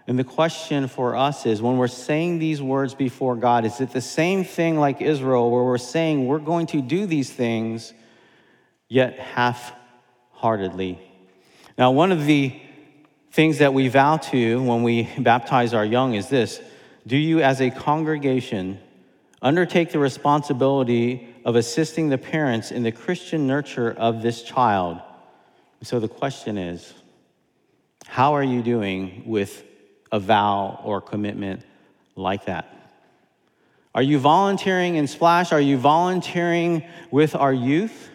And 0.07 0.17
the 0.17 0.23
question 0.23 0.87
for 0.87 1.17
us 1.17 1.45
is 1.45 1.61
when 1.61 1.75
we're 1.75 1.89
saying 1.89 2.39
these 2.39 2.61
words 2.61 2.93
before 2.93 3.35
God, 3.35 3.65
is 3.65 3.81
it 3.81 3.91
the 3.91 3.99
same 3.99 4.45
thing 4.45 4.79
like 4.79 5.01
Israel, 5.01 5.51
where 5.51 5.65
we're 5.65 5.77
saying 5.77 6.25
we're 6.25 6.39
going 6.39 6.67
to 6.67 6.81
do 6.81 7.05
these 7.05 7.29
things, 7.29 7.93
yet 8.87 9.19
half 9.19 9.73
heartedly? 10.31 11.01
Now, 11.77 11.91
one 11.91 12.13
of 12.13 12.25
the 12.25 12.57
things 13.33 13.57
that 13.57 13.73
we 13.73 13.89
vow 13.89 14.15
to 14.15 14.63
when 14.63 14.83
we 14.83 15.09
baptize 15.17 15.73
our 15.73 15.83
young 15.83 16.13
is 16.13 16.29
this 16.29 16.61
Do 17.05 17.17
you, 17.17 17.41
as 17.41 17.59
a 17.59 17.71
congregation, 17.71 18.79
undertake 19.41 19.91
the 19.91 19.99
responsibility 19.99 21.33
of 21.45 21.55
assisting 21.55 22.09
the 22.09 22.17
parents 22.17 22.71
in 22.71 22.83
the 22.83 22.91
Christian 22.91 23.47
nurture 23.47 23.91
of 23.91 24.21
this 24.21 24.41
child. 24.43 24.99
So 25.83 25.99
the 25.99 26.07
question 26.07 26.57
is 26.57 26.93
how 28.07 28.33
are 28.33 28.43
you 28.43 28.61
doing 28.61 29.23
with 29.25 29.63
a 30.11 30.19
vow 30.19 30.79
or 30.83 31.01
commitment 31.01 31.63
like 32.15 32.45
that? 32.45 32.73
Are 33.93 34.01
you 34.01 34.19
volunteering 34.19 34.95
in 34.95 35.07
Splash? 35.07 35.51
Are 35.51 35.61
you 35.61 35.77
volunteering 35.77 36.83
with 37.11 37.35
our 37.35 37.53
youth? 37.53 38.09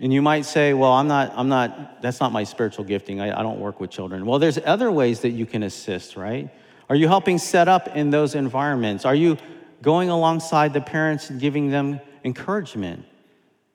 And 0.00 0.12
you 0.12 0.22
might 0.22 0.44
say, 0.44 0.74
well, 0.74 0.92
I'm 0.92 1.08
not, 1.08 1.32
I'm 1.34 1.48
not, 1.48 2.02
that's 2.02 2.20
not 2.20 2.32
my 2.32 2.44
spiritual 2.44 2.84
gifting. 2.84 3.20
I, 3.20 3.38
I 3.38 3.42
don't 3.42 3.58
work 3.58 3.80
with 3.80 3.90
children. 3.90 4.26
Well, 4.26 4.38
there's 4.38 4.58
other 4.64 4.92
ways 4.92 5.20
that 5.20 5.30
you 5.30 5.46
can 5.46 5.62
assist, 5.62 6.16
right? 6.16 6.50
Are 6.88 6.96
you 6.96 7.08
helping 7.08 7.38
set 7.38 7.68
up 7.68 7.96
in 7.96 8.10
those 8.10 8.34
environments? 8.34 9.04
Are 9.04 9.14
you 9.14 9.38
going 9.82 10.10
alongside 10.10 10.72
the 10.72 10.80
parents 10.80 11.30
and 11.30 11.40
giving 11.40 11.70
them 11.70 12.00
encouragement? 12.24 13.04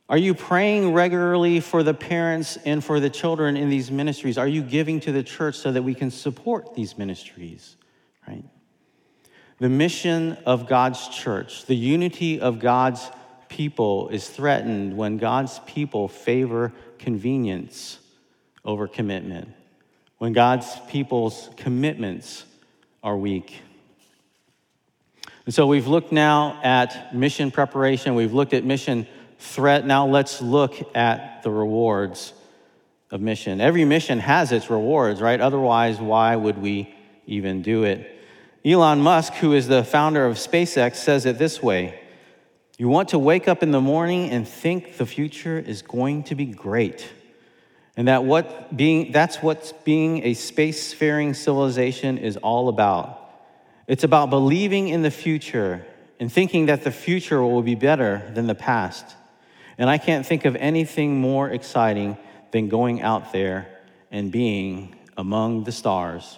Are 0.09 0.17
you 0.17 0.33
praying 0.33 0.93
regularly 0.93 1.59
for 1.59 1.81
the 1.81 1.93
parents 1.93 2.57
and 2.65 2.83
for 2.83 2.99
the 2.99 3.09
children 3.09 3.55
in 3.55 3.69
these 3.69 3.89
ministries? 3.89 4.37
Are 4.37 4.47
you 4.47 4.61
giving 4.61 4.99
to 5.01 5.11
the 5.11 5.23
church 5.23 5.55
so 5.55 5.71
that 5.71 5.81
we 5.81 5.95
can 5.95 6.11
support 6.11 6.75
these 6.75 6.97
ministries? 6.97 7.77
Right? 8.27 8.43
The 9.59 9.69
mission 9.69 10.37
of 10.45 10.67
God's 10.67 11.07
church, 11.07 11.65
the 11.65 11.75
unity 11.75 12.39
of 12.39 12.59
God's 12.59 13.09
people 13.47 14.09
is 14.09 14.29
threatened 14.29 14.97
when 14.97 15.17
God's 15.17 15.59
people 15.65 16.07
favor 16.07 16.73
convenience 16.97 17.99
over 18.65 18.87
commitment, 18.87 19.49
when 20.17 20.33
God's 20.33 20.67
people's 20.89 21.49
commitments 21.55 22.45
are 23.03 23.15
weak. 23.15 23.61
And 25.45 25.53
so 25.53 25.67
we've 25.67 25.87
looked 25.87 26.11
now 26.11 26.59
at 26.63 27.13
mission 27.13 27.51
preparation, 27.51 28.15
we've 28.15 28.33
looked 28.33 28.53
at 28.53 28.63
mission 28.63 29.07
threat. 29.39 29.85
Now 29.85 30.07
let's 30.07 30.41
look 30.41 30.95
at 30.95 31.43
the 31.43 31.51
rewards 31.51 32.33
of 33.11 33.21
mission. 33.21 33.59
Every 33.59 33.85
mission 33.85 34.19
has 34.19 34.51
its 34.51 34.69
rewards, 34.69 35.21
right? 35.21 35.39
Otherwise, 35.39 35.99
why 35.99 36.35
would 36.35 36.57
we 36.57 36.93
even 37.25 37.61
do 37.61 37.83
it? 37.83 38.09
Elon 38.65 39.01
Musk, 39.01 39.33
who 39.33 39.53
is 39.53 39.67
the 39.67 39.83
founder 39.83 40.25
of 40.25 40.37
SpaceX, 40.37 40.95
says 40.95 41.25
it 41.25 41.37
this 41.37 41.61
way 41.61 41.99
You 42.77 42.87
want 42.87 43.09
to 43.09 43.19
wake 43.19 43.47
up 43.49 43.61
in 43.61 43.71
the 43.71 43.81
morning 43.81 44.29
and 44.29 44.47
think 44.47 44.97
the 44.97 45.05
future 45.05 45.59
is 45.59 45.81
going 45.81 46.23
to 46.23 46.35
be 46.35 46.45
great. 46.45 47.07
And 47.95 48.07
that 48.07 48.23
what 48.23 48.75
being, 48.75 49.11
that's 49.11 49.37
what 49.37 49.73
being 49.83 50.23
a 50.23 50.31
spacefaring 50.31 51.35
civilization 51.35 52.17
is 52.17 52.37
all 52.37 52.69
about. 52.69 53.22
It's 53.87 54.03
about 54.03 54.29
believing 54.29 54.89
in 54.89 55.01
the 55.01 55.11
future 55.11 55.85
and 56.19 56.31
thinking 56.31 56.67
that 56.67 56.83
the 56.83 56.91
future 56.91 57.41
will 57.41 57.61
be 57.61 57.75
better 57.75 58.29
than 58.33 58.47
the 58.47 58.55
past. 58.55 59.05
And 59.77 59.89
I 59.89 59.97
can't 59.97 60.25
think 60.25 60.45
of 60.45 60.55
anything 60.55 61.19
more 61.19 61.49
exciting 61.49 62.17
than 62.51 62.69
going 62.69 63.01
out 63.01 63.33
there 63.33 63.67
and 64.11 64.31
being 64.31 64.95
among 65.17 65.63
the 65.63 65.71
stars. 65.71 66.37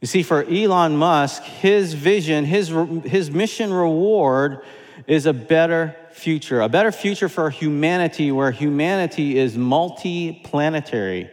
You 0.00 0.06
see, 0.06 0.22
for 0.22 0.44
Elon 0.44 0.96
Musk, 0.96 1.42
his 1.42 1.92
vision, 1.92 2.44
his, 2.46 2.72
his 3.04 3.30
mission 3.30 3.72
reward 3.72 4.62
is 5.06 5.26
a 5.26 5.32
better 5.32 5.94
future, 6.12 6.60
a 6.60 6.68
better 6.68 6.92
future 6.92 7.28
for 7.28 7.50
humanity 7.50 8.32
where 8.32 8.50
humanity 8.50 9.38
is 9.38 9.58
multi 9.58 10.40
planetary. 10.44 11.30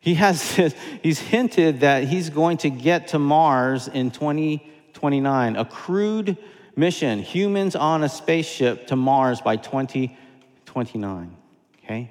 He 0.00 0.14
has 0.14 0.56
he's 1.02 1.18
hinted 1.18 1.80
that 1.80 2.04
he's 2.04 2.30
going 2.30 2.56
to 2.58 2.70
get 2.70 3.08
to 3.08 3.18
Mars 3.18 3.86
in 3.86 4.10
2029, 4.10 5.56
a 5.56 5.64
crewed 5.66 6.38
mission, 6.74 7.18
humans 7.18 7.76
on 7.76 8.02
a 8.02 8.08
spaceship 8.08 8.86
to 8.86 8.96
Mars 8.96 9.42
by 9.42 9.56
2029. 9.56 11.36
Okay? 11.84 12.10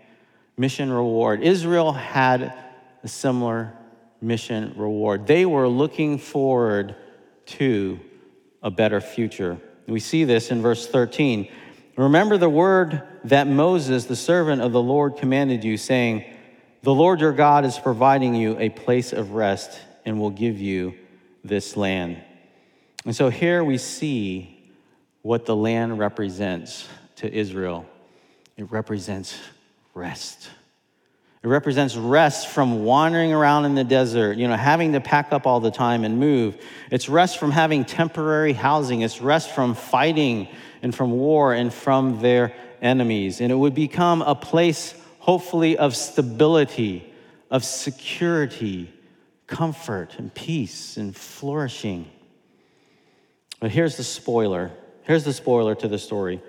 Mission 0.56 0.91
reward. 0.91 1.41
Israel 1.41 1.91
had 1.91 2.54
a 3.04 3.08
similar 3.08 3.73
mission 4.21 4.73
reward. 4.78 5.25
They 5.25 5.45
were 5.45 5.67
looking 5.67 6.19
forward 6.19 6.95
to 7.45 7.99
a 8.62 8.69
better 8.69 9.02
future. 9.02 9.58
We 9.88 9.99
see 9.99 10.25
this 10.25 10.52
in 10.52 10.62
verse 10.62 10.86
13. 10.86 11.49
Remember 11.95 12.38
the 12.38 12.49
word 12.49 13.02
that 13.23 13.47
Moses, 13.47 14.06
the 14.06 14.15
servant 14.15 14.62
of 14.62 14.71
the 14.73 14.82
Lord, 14.82 15.17
commanded 15.17 15.63
you, 15.63 15.78
saying, 15.78 16.25
The 16.81 16.93
Lord 16.93 17.19
your 17.19 17.33
God 17.33 17.65
is 17.65 17.77
providing 17.77 18.35
you 18.35 18.57
a 18.57 18.69
place 18.69 19.11
of 19.13 19.31
rest 19.31 19.79
and 20.05 20.19
will 20.19 20.29
give 20.29 20.59
you 20.59 20.95
this 21.43 21.75
land. 21.75 22.21
And 23.05 23.15
so 23.15 23.29
here 23.29 23.63
we 23.63 23.77
see 23.77 24.55
what 25.21 25.45
the 25.45 25.55
land 25.55 25.99
represents 25.99 26.87
to 27.17 27.31
Israel 27.31 27.85
it 28.59 28.69
represents 28.71 29.39
rest. 29.93 30.49
It 31.41 31.47
represents 31.47 31.95
rest 31.95 32.49
from 32.49 32.83
wandering 32.83 33.31
around 33.31 33.63
in 33.63 33.73
the 33.73 33.85
desert, 33.85 34.37
you 34.37 34.49
know, 34.49 34.57
having 34.57 34.91
to 34.91 34.99
pack 34.99 35.31
up 35.31 35.47
all 35.47 35.61
the 35.61 35.71
time 35.71 36.03
and 36.03 36.19
move. 36.19 36.61
It's 36.91 37.07
rest 37.07 37.37
from 37.37 37.51
having 37.51 37.85
temporary 37.85 38.51
housing. 38.51 38.99
It's 38.99 39.21
rest 39.21 39.51
from 39.51 39.75
fighting 39.75 40.49
and 40.81 40.93
from 40.93 41.11
war 41.11 41.53
and 41.53 41.73
from 41.73 42.19
their 42.19 42.53
enemies. 42.81 43.39
And 43.39 43.49
it 43.49 43.55
would 43.55 43.73
become 43.73 44.21
a 44.21 44.35
place, 44.35 44.93
hopefully, 45.29 45.77
of 45.77 45.95
stability, 45.95 47.13
of 47.51 47.63
security, 47.63 48.91
comfort, 49.45 50.15
and 50.17 50.33
peace 50.33 50.97
and 50.97 51.15
flourishing. 51.15 52.09
But 53.59 53.69
here's 53.69 53.95
the 53.95 54.03
spoiler. 54.03 54.71
Here's 55.03 55.25
the 55.25 55.33
spoiler 55.33 55.75
to 55.75 55.87
the 55.87 55.99
story. 55.99 56.41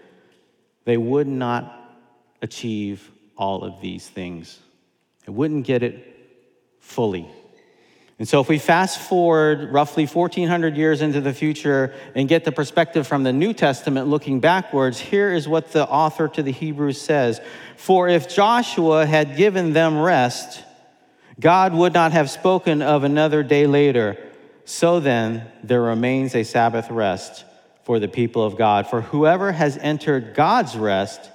They 0.86 0.96
would 0.96 1.26
not 1.26 1.94
achieve 2.40 3.10
all 3.36 3.64
of 3.64 3.82
these 3.82 4.08
things. 4.08 4.58
It 5.26 5.30
wouldn't 5.30 5.66
get 5.66 5.82
it 5.82 6.16
fully. 6.78 7.28
And 8.20 8.28
so, 8.28 8.38
if 8.42 8.50
we 8.50 8.58
fast 8.58 8.98
forward 8.98 9.72
roughly 9.72 10.04
1400 10.04 10.76
years 10.76 11.00
into 11.00 11.22
the 11.22 11.32
future 11.32 11.94
and 12.14 12.28
get 12.28 12.44
the 12.44 12.52
perspective 12.52 13.06
from 13.06 13.22
the 13.22 13.32
New 13.32 13.54
Testament 13.54 14.08
looking 14.08 14.40
backwards, 14.40 15.00
here 15.00 15.32
is 15.32 15.48
what 15.48 15.72
the 15.72 15.88
author 15.88 16.28
to 16.28 16.42
the 16.42 16.52
Hebrews 16.52 17.00
says 17.00 17.40
For 17.78 18.08
if 18.08 18.28
Joshua 18.28 19.06
had 19.06 19.38
given 19.38 19.72
them 19.72 19.98
rest, 19.98 20.62
God 21.40 21.72
would 21.72 21.94
not 21.94 22.12
have 22.12 22.28
spoken 22.28 22.82
of 22.82 23.04
another 23.04 23.42
day 23.42 23.66
later. 23.66 24.18
So 24.66 25.00
then, 25.00 25.50
there 25.64 25.80
remains 25.80 26.34
a 26.34 26.44
Sabbath 26.44 26.90
rest 26.90 27.46
for 27.84 27.98
the 27.98 28.06
people 28.06 28.44
of 28.44 28.58
God. 28.58 28.86
For 28.86 29.00
whoever 29.00 29.50
has 29.50 29.78
entered 29.78 30.34
God's 30.34 30.76
rest 30.76 31.30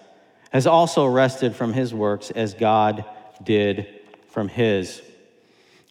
has 0.52 0.67
also 0.67 1.08
rested 1.08 1.56
from 1.56 1.74
his 1.74 1.95
works 1.95 2.30
as 2.30 2.54
God 2.54 3.06
did 3.43 3.88
from 4.30 4.50
his. 4.50 5.02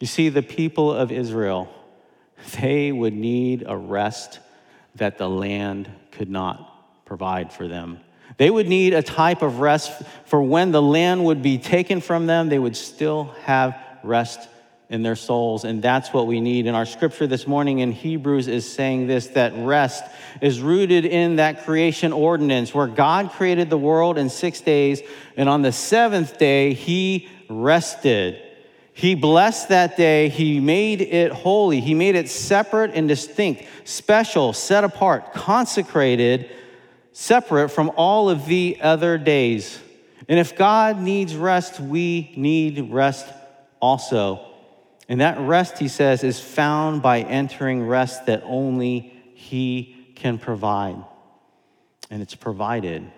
You 0.04 0.08
see, 0.08 0.28
the 0.28 0.42
people 0.42 0.92
of 0.92 1.10
Israel, 1.10 1.66
they 2.60 2.92
would 2.92 3.14
need 3.14 3.64
a 3.66 3.74
rest 3.74 4.38
that 4.96 5.16
the 5.16 5.30
land 5.30 5.90
could 6.10 6.28
not 6.28 7.06
provide 7.06 7.50
for 7.50 7.68
them. 7.68 8.00
They 8.36 8.50
would 8.50 8.68
need 8.68 8.92
a 8.92 9.02
type 9.02 9.40
of 9.40 9.60
rest 9.60 10.02
for 10.26 10.42
when 10.42 10.72
the 10.72 10.82
land 10.82 11.24
would 11.24 11.40
be 11.40 11.56
taken 11.56 12.02
from 12.02 12.26
them, 12.26 12.50
they 12.50 12.58
would 12.58 12.76
still 12.76 13.34
have 13.44 13.80
rest 14.02 14.46
in 14.90 15.02
their 15.02 15.16
souls. 15.16 15.64
And 15.64 15.80
that's 15.80 16.12
what 16.12 16.26
we 16.26 16.38
need. 16.38 16.66
And 16.66 16.76
our 16.76 16.84
scripture 16.84 17.26
this 17.26 17.46
morning 17.46 17.78
in 17.78 17.90
Hebrews 17.90 18.46
is 18.46 18.70
saying 18.70 19.06
this 19.06 19.28
that 19.28 19.54
rest 19.56 20.04
is 20.42 20.60
rooted 20.60 21.06
in 21.06 21.36
that 21.36 21.64
creation 21.64 22.12
ordinance 22.12 22.74
where 22.74 22.88
God 22.88 23.30
created 23.30 23.70
the 23.70 23.78
world 23.78 24.18
in 24.18 24.28
six 24.28 24.60
days, 24.60 25.00
and 25.38 25.48
on 25.48 25.62
the 25.62 25.72
seventh 25.72 26.36
day, 26.36 26.74
He 26.74 27.26
rested. 27.48 28.43
He 28.96 29.16
blessed 29.16 29.70
that 29.70 29.96
day. 29.96 30.28
He 30.28 30.60
made 30.60 31.00
it 31.00 31.32
holy. 31.32 31.80
He 31.80 31.94
made 31.94 32.14
it 32.14 32.30
separate 32.30 32.92
and 32.94 33.08
distinct, 33.08 33.64
special, 33.82 34.52
set 34.52 34.84
apart, 34.84 35.34
consecrated, 35.34 36.48
separate 37.12 37.70
from 37.70 37.90
all 37.96 38.30
of 38.30 38.46
the 38.46 38.78
other 38.80 39.18
days. 39.18 39.80
And 40.28 40.38
if 40.38 40.56
God 40.56 41.00
needs 41.00 41.34
rest, 41.34 41.80
we 41.80 42.32
need 42.36 42.92
rest 42.92 43.26
also. 43.80 44.46
And 45.08 45.20
that 45.20 45.40
rest, 45.40 45.78
he 45.78 45.88
says, 45.88 46.22
is 46.22 46.38
found 46.38 47.02
by 47.02 47.22
entering 47.22 47.86
rest 47.86 48.26
that 48.26 48.44
only 48.44 49.12
he 49.34 50.12
can 50.14 50.38
provide. 50.38 51.02
And 52.10 52.22
it's 52.22 52.36
provided 52.36 53.10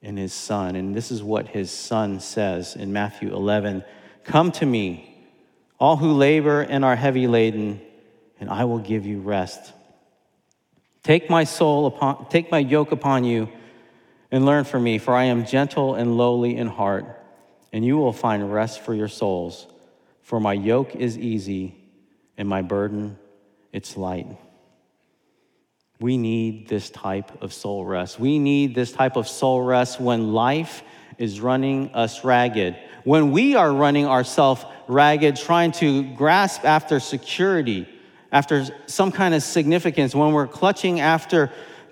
in 0.00 0.16
his 0.16 0.32
son. 0.32 0.76
And 0.76 0.96
this 0.96 1.10
is 1.10 1.22
what 1.22 1.48
his 1.48 1.70
son 1.70 2.20
says 2.20 2.74
in 2.74 2.90
Matthew 2.90 3.34
11 3.34 3.84
Come 4.24 4.52
to 4.52 4.66
me, 4.66 5.14
all 5.78 5.96
who 5.96 6.12
labor 6.12 6.62
and 6.62 6.84
are 6.84 6.96
heavy 6.96 7.26
laden, 7.26 7.80
and 8.40 8.50
I 8.50 8.64
will 8.64 8.78
give 8.78 9.06
you 9.06 9.20
rest. 9.20 9.72
Take 11.02 11.28
my 11.28 11.44
soul 11.44 11.86
upon, 11.86 12.28
take 12.30 12.50
my 12.50 12.58
yoke 12.58 12.90
upon 12.90 13.24
you 13.24 13.48
and 14.30 14.46
learn 14.46 14.64
from 14.64 14.82
me, 14.82 14.98
for 14.98 15.14
I 15.14 15.24
am 15.24 15.46
gentle 15.46 15.94
and 15.94 16.16
lowly 16.16 16.56
in 16.56 16.66
heart, 16.66 17.04
and 17.72 17.84
you 17.84 17.98
will 17.98 18.12
find 18.12 18.52
rest 18.52 18.80
for 18.80 18.94
your 18.94 19.08
souls. 19.08 19.66
For 20.22 20.40
my 20.40 20.54
yoke 20.54 20.96
is 20.96 21.18
easy 21.18 21.76
and 22.36 22.48
my 22.48 22.62
burden 22.62 23.18
it's 23.72 23.96
light. 23.96 24.26
We 26.00 26.16
need 26.16 26.68
this 26.68 26.90
type 26.90 27.42
of 27.42 27.52
soul 27.52 27.84
rest. 27.84 28.18
We 28.18 28.38
need 28.38 28.74
this 28.74 28.92
type 28.92 29.16
of 29.16 29.28
soul 29.28 29.62
rest 29.62 30.00
when 30.00 30.32
life 30.32 30.82
is 31.18 31.40
running 31.40 31.94
us 31.94 32.24
ragged. 32.24 32.76
When 33.04 33.30
we 33.30 33.54
are 33.54 33.72
running 33.72 34.06
ourselves 34.06 34.64
ragged, 34.88 35.36
trying 35.36 35.72
to 35.72 36.02
grasp 36.14 36.64
after 36.64 37.00
security, 37.00 37.88
after 38.32 38.66
some 38.86 39.12
kind 39.12 39.34
of 39.34 39.42
significance, 39.42 40.14
when 40.14 40.32
we're 40.32 40.46
clutching 40.46 41.00
after 41.00 41.50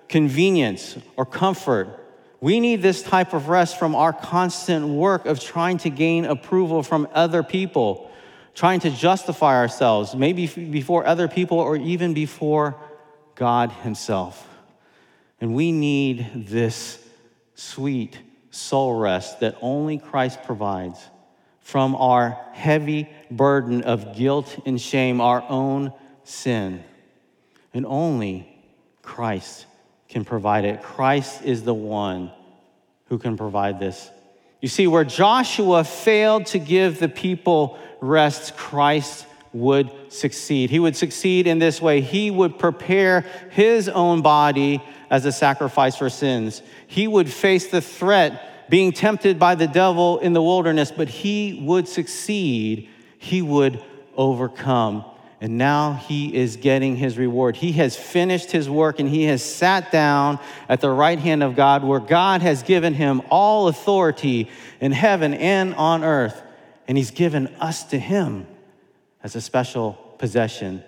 convenience 0.08 0.96
or 1.16 1.24
comfort, 1.24 1.98
we 2.40 2.58
need 2.58 2.82
this 2.82 3.02
type 3.02 3.32
of 3.32 3.48
rest 3.48 3.78
from 3.78 3.94
our 3.94 4.12
constant 4.12 4.88
work 4.88 5.26
of 5.26 5.38
trying 5.38 5.78
to 5.78 5.90
gain 5.90 6.24
approval 6.24 6.82
from 6.82 7.06
other 7.14 7.42
people 7.42 8.11
trying 8.54 8.80
to 8.80 8.90
justify 8.90 9.56
ourselves, 9.56 10.14
maybe 10.14 10.46
before 10.46 11.06
other 11.06 11.28
people 11.28 11.58
or 11.58 11.76
even 11.76 12.14
before 12.14 12.76
God 13.35 13.70
Himself. 13.70 14.46
And 15.40 15.54
we 15.54 15.72
need 15.72 16.46
this 16.48 16.98
sweet 17.54 18.18
soul 18.52 18.94
rest 18.94 19.40
that 19.40 19.56
only 19.60 19.98
Christ 19.98 20.44
provides 20.44 21.00
from 21.60 21.96
our 21.96 22.38
heavy 22.52 23.08
burden 23.30 23.82
of 23.82 24.16
guilt 24.16 24.56
and 24.66 24.80
shame, 24.80 25.20
our 25.20 25.44
own 25.48 25.92
sin. 26.22 26.84
And 27.74 27.86
only 27.86 28.48
Christ 29.02 29.66
can 30.08 30.24
provide 30.24 30.64
it. 30.64 30.82
Christ 30.82 31.42
is 31.42 31.64
the 31.64 31.74
one 31.74 32.30
who 33.06 33.18
can 33.18 33.36
provide 33.36 33.80
this. 33.80 34.10
You 34.60 34.68
see, 34.68 34.86
where 34.86 35.04
Joshua 35.04 35.82
failed 35.82 36.46
to 36.46 36.58
give 36.58 37.00
the 37.00 37.08
people 37.08 37.78
rest, 38.00 38.56
Christ 38.56 39.26
would 39.52 39.90
succeed. 40.08 40.70
He 40.70 40.78
would 40.78 40.96
succeed 40.96 41.46
in 41.46 41.58
this 41.58 41.80
way. 41.80 42.00
He 42.00 42.30
would 42.30 42.58
prepare 42.58 43.22
his 43.50 43.88
own 43.88 44.22
body 44.22 44.82
as 45.10 45.26
a 45.26 45.32
sacrifice 45.32 45.96
for 45.96 46.08
sins. 46.08 46.62
He 46.86 47.06
would 47.06 47.30
face 47.30 47.68
the 47.68 47.82
threat 47.82 48.70
being 48.70 48.92
tempted 48.92 49.38
by 49.38 49.54
the 49.54 49.66
devil 49.66 50.18
in 50.20 50.32
the 50.32 50.42
wilderness, 50.42 50.90
but 50.90 51.08
he 51.08 51.60
would 51.64 51.86
succeed. 51.86 52.88
He 53.18 53.42
would 53.42 53.82
overcome. 54.16 55.04
And 55.42 55.58
now 55.58 55.94
he 55.94 56.34
is 56.34 56.56
getting 56.56 56.96
his 56.96 57.18
reward. 57.18 57.56
He 57.56 57.72
has 57.72 57.96
finished 57.96 58.52
his 58.52 58.70
work 58.70 59.00
and 59.00 59.08
he 59.08 59.24
has 59.24 59.42
sat 59.42 59.90
down 59.90 60.38
at 60.68 60.80
the 60.80 60.88
right 60.88 61.18
hand 61.18 61.42
of 61.42 61.56
God, 61.56 61.82
where 61.82 62.00
God 62.00 62.42
has 62.42 62.62
given 62.62 62.94
him 62.94 63.20
all 63.28 63.66
authority 63.68 64.48
in 64.80 64.92
heaven 64.92 65.34
and 65.34 65.74
on 65.74 66.04
earth. 66.04 66.40
And 66.86 66.96
he's 66.96 67.10
given 67.10 67.48
us 67.60 67.84
to 67.84 67.98
him 67.98 68.46
as 69.22 69.37
a 69.37 69.40
special 69.40 69.92
possession. 70.18 70.82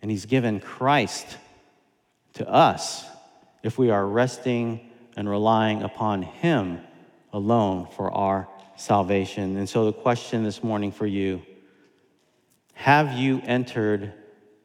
And 0.00 0.10
he's 0.10 0.26
given 0.26 0.60
Christ 0.60 1.38
to 2.34 2.48
us 2.48 3.04
if 3.62 3.78
we 3.78 3.90
are 3.90 4.06
resting 4.06 4.90
and 5.16 5.28
relying 5.28 5.82
upon 5.82 6.22
him 6.22 6.80
alone 7.32 7.86
for 7.96 8.10
our 8.10 8.48
salvation. 8.76 9.56
And 9.56 9.68
so 9.68 9.84
the 9.86 9.92
question 9.92 10.42
this 10.42 10.62
morning 10.62 10.92
for 10.92 11.06
you 11.06 11.42
have 12.74 13.12
you 13.12 13.40
entered 13.44 14.12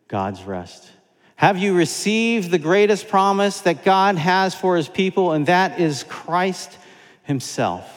God's 0.08 0.44
rest? 0.44 0.90
Have 1.36 1.58
you 1.60 1.76
received 1.76 2.50
the 2.50 2.58
greatest 2.58 3.10
promise 3.10 3.62
that 3.62 3.84
God 3.84 4.16
has 4.16 4.56
for 4.56 4.76
his 4.76 4.90
people, 4.90 5.34
and 5.34 5.46
that 5.46 5.80
is 5.80 6.04
Christ 6.04 6.76
himself? 7.24 7.88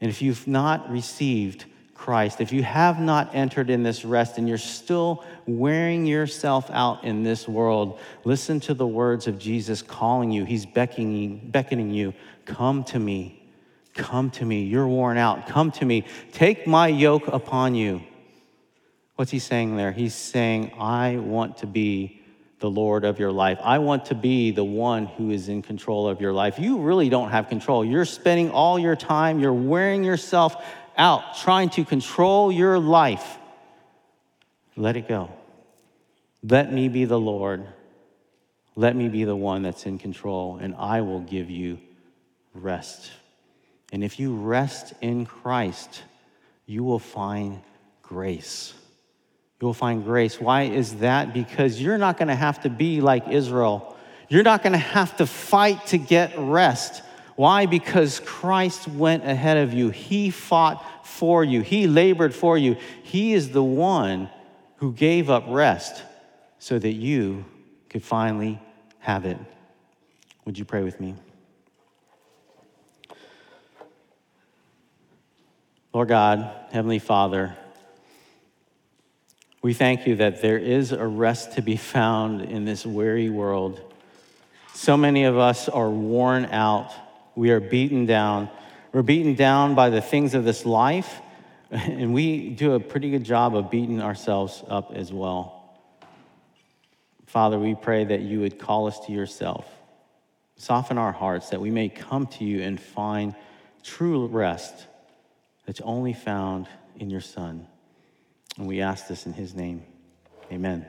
And 0.00 0.08
if 0.08 0.22
you've 0.22 0.46
not 0.46 0.90
received 0.90 1.66
Christ, 2.04 2.42
if 2.42 2.52
you 2.52 2.62
have 2.62 3.00
not 3.00 3.34
entered 3.34 3.70
in 3.70 3.82
this 3.82 4.04
rest 4.04 4.36
and 4.36 4.46
you're 4.46 4.58
still 4.58 5.24
wearing 5.46 6.04
yourself 6.04 6.70
out 6.70 7.02
in 7.02 7.22
this 7.22 7.48
world, 7.48 7.98
listen 8.24 8.60
to 8.60 8.74
the 8.74 8.86
words 8.86 9.26
of 9.26 9.38
Jesus 9.38 9.80
calling 9.80 10.30
you. 10.30 10.44
He's 10.44 10.66
beckoning, 10.66 11.50
beckoning 11.50 11.90
you, 11.90 12.12
Come 12.44 12.84
to 12.84 12.98
me. 12.98 13.42
Come 13.94 14.30
to 14.32 14.44
me. 14.44 14.64
You're 14.64 14.86
worn 14.86 15.16
out. 15.16 15.46
Come 15.46 15.70
to 15.72 15.86
me. 15.86 16.04
Take 16.32 16.66
my 16.66 16.88
yoke 16.88 17.26
upon 17.28 17.74
you. 17.74 18.02
What's 19.16 19.30
he 19.30 19.38
saying 19.38 19.78
there? 19.78 19.90
He's 19.90 20.14
saying, 20.14 20.72
I 20.78 21.16
want 21.16 21.56
to 21.58 21.66
be 21.66 22.20
the 22.58 22.68
Lord 22.68 23.04
of 23.04 23.18
your 23.18 23.32
life. 23.32 23.58
I 23.62 23.78
want 23.78 24.04
to 24.06 24.14
be 24.14 24.50
the 24.50 24.62
one 24.62 25.06
who 25.06 25.30
is 25.30 25.48
in 25.48 25.62
control 25.62 26.06
of 26.06 26.20
your 26.20 26.34
life. 26.34 26.58
You 26.58 26.80
really 26.80 27.08
don't 27.08 27.30
have 27.30 27.48
control. 27.48 27.82
You're 27.82 28.04
spending 28.04 28.50
all 28.50 28.78
your 28.78 28.94
time, 28.94 29.38
you're 29.38 29.54
wearing 29.54 30.04
yourself 30.04 30.62
out 30.96 31.36
trying 31.38 31.70
to 31.70 31.84
control 31.84 32.50
your 32.52 32.78
life. 32.78 33.38
Let 34.76 34.96
it 34.96 35.08
go. 35.08 35.30
Let 36.42 36.72
me 36.72 36.88
be 36.88 37.04
the 37.04 37.18
Lord. 37.18 37.66
Let 38.76 38.96
me 38.96 39.08
be 39.08 39.24
the 39.24 39.36
one 39.36 39.62
that's 39.62 39.86
in 39.86 39.98
control, 39.98 40.58
and 40.60 40.74
I 40.76 41.00
will 41.00 41.20
give 41.20 41.48
you 41.48 41.78
rest. 42.52 43.10
And 43.92 44.02
if 44.02 44.18
you 44.18 44.34
rest 44.34 44.94
in 45.00 45.26
Christ, 45.26 46.02
you 46.66 46.82
will 46.82 46.98
find 46.98 47.62
grace. 48.02 48.74
You 49.60 49.68
will 49.68 49.74
find 49.74 50.04
grace. 50.04 50.40
Why 50.40 50.62
is 50.62 50.96
that? 50.96 51.32
Because 51.32 51.80
you're 51.80 51.98
not 51.98 52.18
going 52.18 52.28
to 52.28 52.34
have 52.34 52.62
to 52.62 52.70
be 52.70 53.00
like 53.00 53.28
Israel. 53.28 53.96
You're 54.28 54.42
not 54.42 54.62
going 54.62 54.72
to 54.72 54.78
have 54.78 55.16
to 55.18 55.26
fight 55.26 55.86
to 55.88 55.98
get 55.98 56.34
rest. 56.36 57.02
Why? 57.36 57.66
Because 57.66 58.20
Christ 58.20 58.86
went 58.86 59.24
ahead 59.24 59.56
of 59.56 59.72
you. 59.72 59.90
He 59.90 60.30
fought 60.30 61.06
for 61.06 61.44
you, 61.44 61.60
He 61.60 61.86
labored 61.86 62.34
for 62.34 62.56
you. 62.58 62.76
He 63.02 63.34
is 63.34 63.50
the 63.50 63.62
one 63.62 64.30
who 64.76 64.92
gave 64.92 65.30
up 65.30 65.44
rest 65.48 66.02
so 66.58 66.78
that 66.78 66.92
you 66.92 67.44
could 67.88 68.02
finally 68.02 68.60
have 68.98 69.24
it. 69.24 69.38
Would 70.44 70.58
you 70.58 70.64
pray 70.64 70.82
with 70.82 71.00
me? 71.00 71.14
Lord 75.92 76.08
God, 76.08 76.50
Heavenly 76.72 76.98
Father, 76.98 77.56
we 79.62 79.72
thank 79.72 80.06
you 80.06 80.16
that 80.16 80.42
there 80.42 80.58
is 80.58 80.92
a 80.92 81.06
rest 81.06 81.52
to 81.52 81.62
be 81.62 81.76
found 81.76 82.42
in 82.42 82.64
this 82.64 82.84
weary 82.84 83.30
world. 83.30 83.80
So 84.74 84.96
many 84.96 85.24
of 85.24 85.38
us 85.38 85.68
are 85.68 85.88
worn 85.88 86.46
out. 86.46 86.92
We 87.36 87.50
are 87.50 87.60
beaten 87.60 88.06
down. 88.06 88.48
We're 88.92 89.02
beaten 89.02 89.34
down 89.34 89.74
by 89.74 89.90
the 89.90 90.00
things 90.00 90.34
of 90.34 90.44
this 90.44 90.64
life, 90.64 91.20
and 91.70 92.14
we 92.14 92.50
do 92.50 92.74
a 92.74 92.80
pretty 92.80 93.10
good 93.10 93.24
job 93.24 93.56
of 93.56 93.70
beating 93.70 94.00
ourselves 94.00 94.62
up 94.68 94.92
as 94.94 95.12
well. 95.12 95.64
Father, 97.26 97.58
we 97.58 97.74
pray 97.74 98.04
that 98.04 98.20
you 98.20 98.40
would 98.40 98.58
call 98.58 98.86
us 98.86 99.00
to 99.06 99.12
yourself. 99.12 99.66
Soften 100.56 100.98
our 100.98 101.10
hearts 101.10 101.50
that 101.50 101.60
we 101.60 101.70
may 101.70 101.88
come 101.88 102.28
to 102.28 102.44
you 102.44 102.62
and 102.62 102.80
find 102.80 103.34
true 103.82 104.26
rest 104.26 104.86
that's 105.66 105.80
only 105.80 106.12
found 106.12 106.68
in 106.96 107.10
your 107.10 107.20
Son. 107.20 107.66
And 108.56 108.68
we 108.68 108.80
ask 108.80 109.08
this 109.08 109.26
in 109.26 109.32
his 109.32 109.54
name. 109.54 109.82
Amen. 110.52 110.86